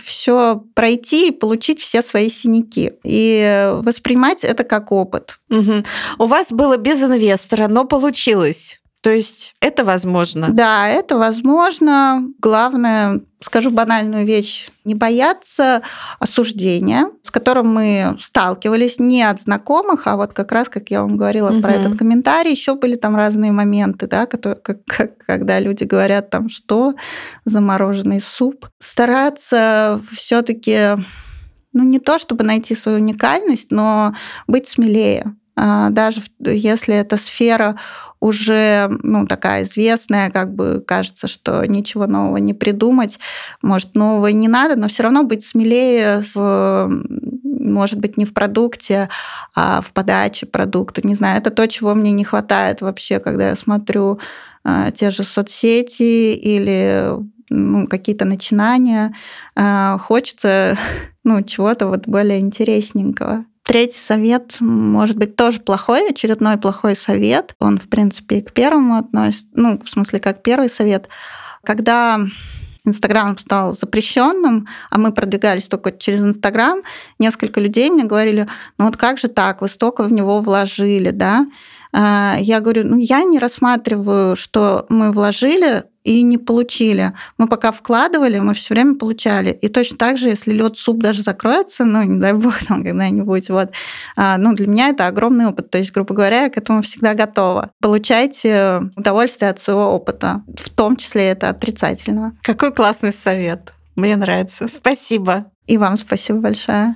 все 0.05 0.63
пройти 0.75 1.29
и 1.29 1.33
получить 1.33 1.81
все 1.81 2.03
свои 2.03 2.29
синяки. 2.29 2.93
И 3.05 3.71
воспринимать 3.83 4.45
это 4.45 4.65
как 4.65 4.93
опыт. 4.93 5.39
Угу. 5.51 5.85
У 6.19 6.27
вас 6.27 6.53
было 6.53 6.77
без 6.77 7.03
инвестора, 7.03 7.69
но 7.69 7.85
получилось. 7.85 8.81
То 9.07 9.13
есть 9.13 9.55
это 9.61 9.85
возможно? 9.85 10.49
Да, 10.51 10.89
это 10.89 11.17
возможно. 11.17 12.25
Главное, 12.41 13.21
скажу 13.41 13.71
банальную 13.71 14.27
вещь, 14.27 14.71
не 14.85 14.97
бояться 14.97 15.83
осуждения, 16.19 17.13
с 17.23 17.31
которым 17.31 17.73
мы 17.73 18.17
сталкивались 18.21 18.99
не 18.99 19.23
от 19.23 19.41
знакомых, 19.41 20.09
а 20.09 20.17
вот 20.17 20.33
как 20.33 20.51
раз, 20.51 20.69
как 20.69 20.91
я 20.91 21.03
вам 21.03 21.17
говорила 21.17 21.51
угу. 21.51 21.63
про 21.63 21.75
этот 21.75 21.97
комментарий, 21.97 22.51
еще 22.51 22.75
были 22.75 22.97
там 22.97 23.15
разные 23.15 23.53
моменты, 23.53 24.09
да, 24.09 24.27
которые, 24.27 24.61
как, 24.61 24.85
как, 24.85 25.19
когда 25.19 25.61
люди 25.61 25.85
говорят 25.85 26.31
там, 26.31 26.49
что 26.49 26.95
замороженный 27.45 28.21
суп. 28.21 28.67
Стараться 28.81 30.01
все-таки 30.11 30.97
ну, 31.73 31.85
не 31.85 32.01
то 32.01 32.19
чтобы 32.19 32.43
найти 32.43 32.75
свою 32.75 32.99
уникальность, 32.99 33.71
но 33.71 34.15
быть 34.49 34.67
смелее. 34.67 35.37
А, 35.57 35.91
даже 35.91 36.23
если 36.41 36.95
эта 36.95 37.17
сфера 37.17 37.77
уже 38.27 38.89
ну, 39.03 39.27
такая 39.27 39.65
известная, 39.65 40.31
как 40.31 40.55
бы 40.55 40.83
кажется, 40.87 41.29
что 41.29 41.65
ничего 41.67 42.07
нового 42.07 42.37
не 42.39 42.55
придумать, 42.55 43.19
может, 43.63 43.95
нового 43.95 44.27
не 44.29 44.49
надо, 44.49 44.77
но 44.77 44.89
все 44.89 45.05
равно 45.05 45.23
быть 45.23 45.45
смелее 45.45 46.23
в 46.35 46.91
может 47.67 47.99
быть, 47.99 48.17
не 48.17 48.25
в 48.25 48.33
продукте, 48.33 49.09
а 49.55 49.81
в 49.81 49.93
подаче 49.93 50.47
продукта. 50.47 51.07
Не 51.07 51.15
знаю, 51.15 51.39
это 51.39 51.51
то, 51.51 51.67
чего 51.67 51.95
мне 51.95 52.13
не 52.13 52.25
хватает 52.25 52.81
вообще, 52.81 53.19
когда 53.19 53.51
я 53.51 53.57
смотрю 53.57 54.19
э, 54.65 54.91
те 54.95 55.11
же 55.11 55.25
соцсети 55.25 56.35
или 56.35 57.11
ну, 57.51 57.87
какие-то 57.87 58.25
начинания. 58.25 59.15
Э, 59.57 59.99
хочется 59.99 60.79
ну, 61.25 61.43
чего-то 61.43 61.89
вот 61.89 62.07
более 62.07 62.39
интересненького. 62.39 63.45
Третий 63.67 63.99
совет 63.99 64.59
может 64.61 65.17
быть 65.17 65.35
тоже 65.35 65.59
плохой, 65.59 66.11
очередной 66.11 66.57
плохой 66.57 66.95
совет. 66.95 67.55
Он, 67.59 67.79
в 67.79 67.89
принципе, 67.89 68.37
и 68.37 68.43
к 68.43 68.53
первому 68.53 68.97
относится, 68.97 69.49
ну, 69.55 69.81
в 69.85 69.91
смысле, 69.91 70.21
как 70.21 70.45
первый 70.45 70.69
совет. 70.69 71.09
Когда 71.65 72.21
Инстаграм 72.85 73.37
стал 73.37 73.77
запрещенным, 73.77 74.69
а 74.89 74.99
мы 74.99 75.13
продвигались 75.13 75.67
только 75.67 75.91
через 75.91 76.23
Инстаграм, 76.23 76.83
несколько 77.19 77.59
людей 77.59 77.91
мне 77.91 78.05
говорили, 78.05 78.47
ну 78.79 78.85
вот 78.85 78.97
как 78.97 79.19
же 79.19 79.27
так, 79.27 79.61
вы 79.61 79.69
столько 79.69 80.05
в 80.05 80.13
него 80.13 80.39
вложили, 80.39 81.11
да? 81.11 81.47
А, 81.99 82.37
я 82.39 82.61
говорю, 82.61 82.85
ну 82.85 82.99
я 82.99 83.25
не 83.25 83.39
рассматриваю, 83.39 84.37
что 84.37 84.85
мы 84.91 85.13
вложили 85.13 85.85
и 86.05 86.23
не 86.23 86.37
получили. 86.37 87.15
Мы 87.39 87.49
пока 87.49 87.73
вкладывали, 87.73 88.39
мы 88.39 88.53
все 88.53 88.75
время 88.75 88.97
получали. 88.97 89.51
И 89.51 89.69
точно 89.69 89.97
так 89.97 90.19
же, 90.19 90.29
если 90.29 90.53
лед 90.53 90.77
суп 90.77 90.99
даже 90.99 91.23
закроется, 91.23 91.87
ну, 91.87 92.03
не 92.03 92.21
дай 92.21 92.35
бог, 92.35 92.55
там 92.69 92.85
когда-нибудь, 92.85 93.49
вот, 93.49 93.71
а, 94.15 94.37
ну, 94.37 94.53
для 94.53 94.67
меня 94.67 94.91
это 94.91 95.07
огромный 95.07 95.47
опыт. 95.47 95.71
То 95.71 95.79
есть, 95.79 95.91
грубо 95.91 96.15
говоря, 96.15 96.43
я 96.43 96.51
к 96.51 96.59
этому 96.59 96.83
всегда 96.83 97.15
готова. 97.15 97.71
Получайте 97.81 98.91
удовольствие 98.95 99.51
от 99.51 99.59
своего 99.59 99.87
опыта, 99.87 100.43
в 100.55 100.69
том 100.69 100.97
числе 100.97 101.31
это 101.31 101.49
отрицательного. 101.49 102.33
Какой 102.43 102.75
классный 102.75 103.13
совет. 103.13 103.73
Мне 103.97 104.17
нравится. 104.17 104.69
Спасибо. 104.69 105.47
И 105.67 105.79
вам 105.79 105.97
спасибо 105.97 106.41
большое. 106.41 106.95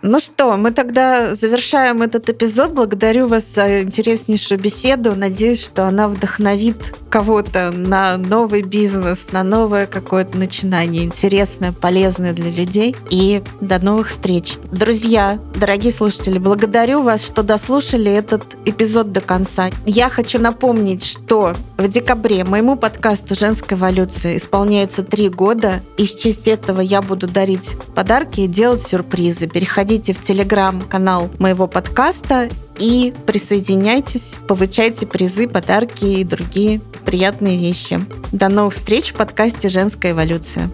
Ну 0.00 0.20
что, 0.20 0.56
мы 0.56 0.70
тогда 0.70 1.34
завершаем 1.34 2.02
этот 2.02 2.30
эпизод. 2.30 2.72
Благодарю 2.72 3.26
вас 3.26 3.52
за 3.52 3.82
интереснейшую 3.82 4.60
беседу. 4.60 5.16
Надеюсь, 5.16 5.64
что 5.64 5.88
она 5.88 6.06
вдохновит 6.06 6.94
кого-то 7.10 7.72
на 7.72 8.16
новый 8.16 8.62
бизнес, 8.62 9.32
на 9.32 9.42
новое 9.42 9.86
какое-то 9.86 10.38
начинание, 10.38 11.02
интересное, 11.02 11.72
полезное 11.72 12.32
для 12.32 12.52
людей. 12.52 12.94
И 13.10 13.42
до 13.60 13.84
новых 13.84 14.08
встреч. 14.10 14.58
Друзья, 14.70 15.40
дорогие 15.56 15.92
слушатели, 15.92 16.38
благодарю 16.38 17.02
вас, 17.02 17.26
что 17.26 17.42
дослушали 17.42 18.12
этот 18.12 18.56
эпизод 18.66 19.10
до 19.10 19.20
конца. 19.20 19.70
Я 19.84 20.10
хочу 20.10 20.38
напомнить, 20.38 21.04
что 21.04 21.56
в 21.76 21.88
декабре 21.88 22.44
моему 22.44 22.76
подкасту 22.76 23.34
«Женская 23.34 23.74
эволюция» 23.74 24.36
исполняется 24.36 25.02
три 25.02 25.28
года, 25.28 25.80
и 25.96 26.06
в 26.06 26.14
честь 26.14 26.46
этого 26.46 26.80
я 26.80 27.02
буду 27.02 27.26
дарить 27.26 27.74
подарки 27.96 28.42
и 28.42 28.46
делать 28.46 28.82
сюрпризы. 28.82 29.48
Переходите 29.48 29.87
заходите 29.88 30.12
в 30.12 30.20
телеграм-канал 30.20 31.30
моего 31.38 31.66
подкаста 31.66 32.50
и 32.78 33.14
присоединяйтесь, 33.24 34.34
получайте 34.46 35.06
призы, 35.06 35.48
подарки 35.48 36.04
и 36.04 36.24
другие 36.24 36.82
приятные 37.06 37.56
вещи. 37.56 37.98
До 38.30 38.50
новых 38.50 38.74
встреч 38.74 39.12
в 39.12 39.14
подкасте 39.14 39.70
«Женская 39.70 40.12
эволюция». 40.12 40.70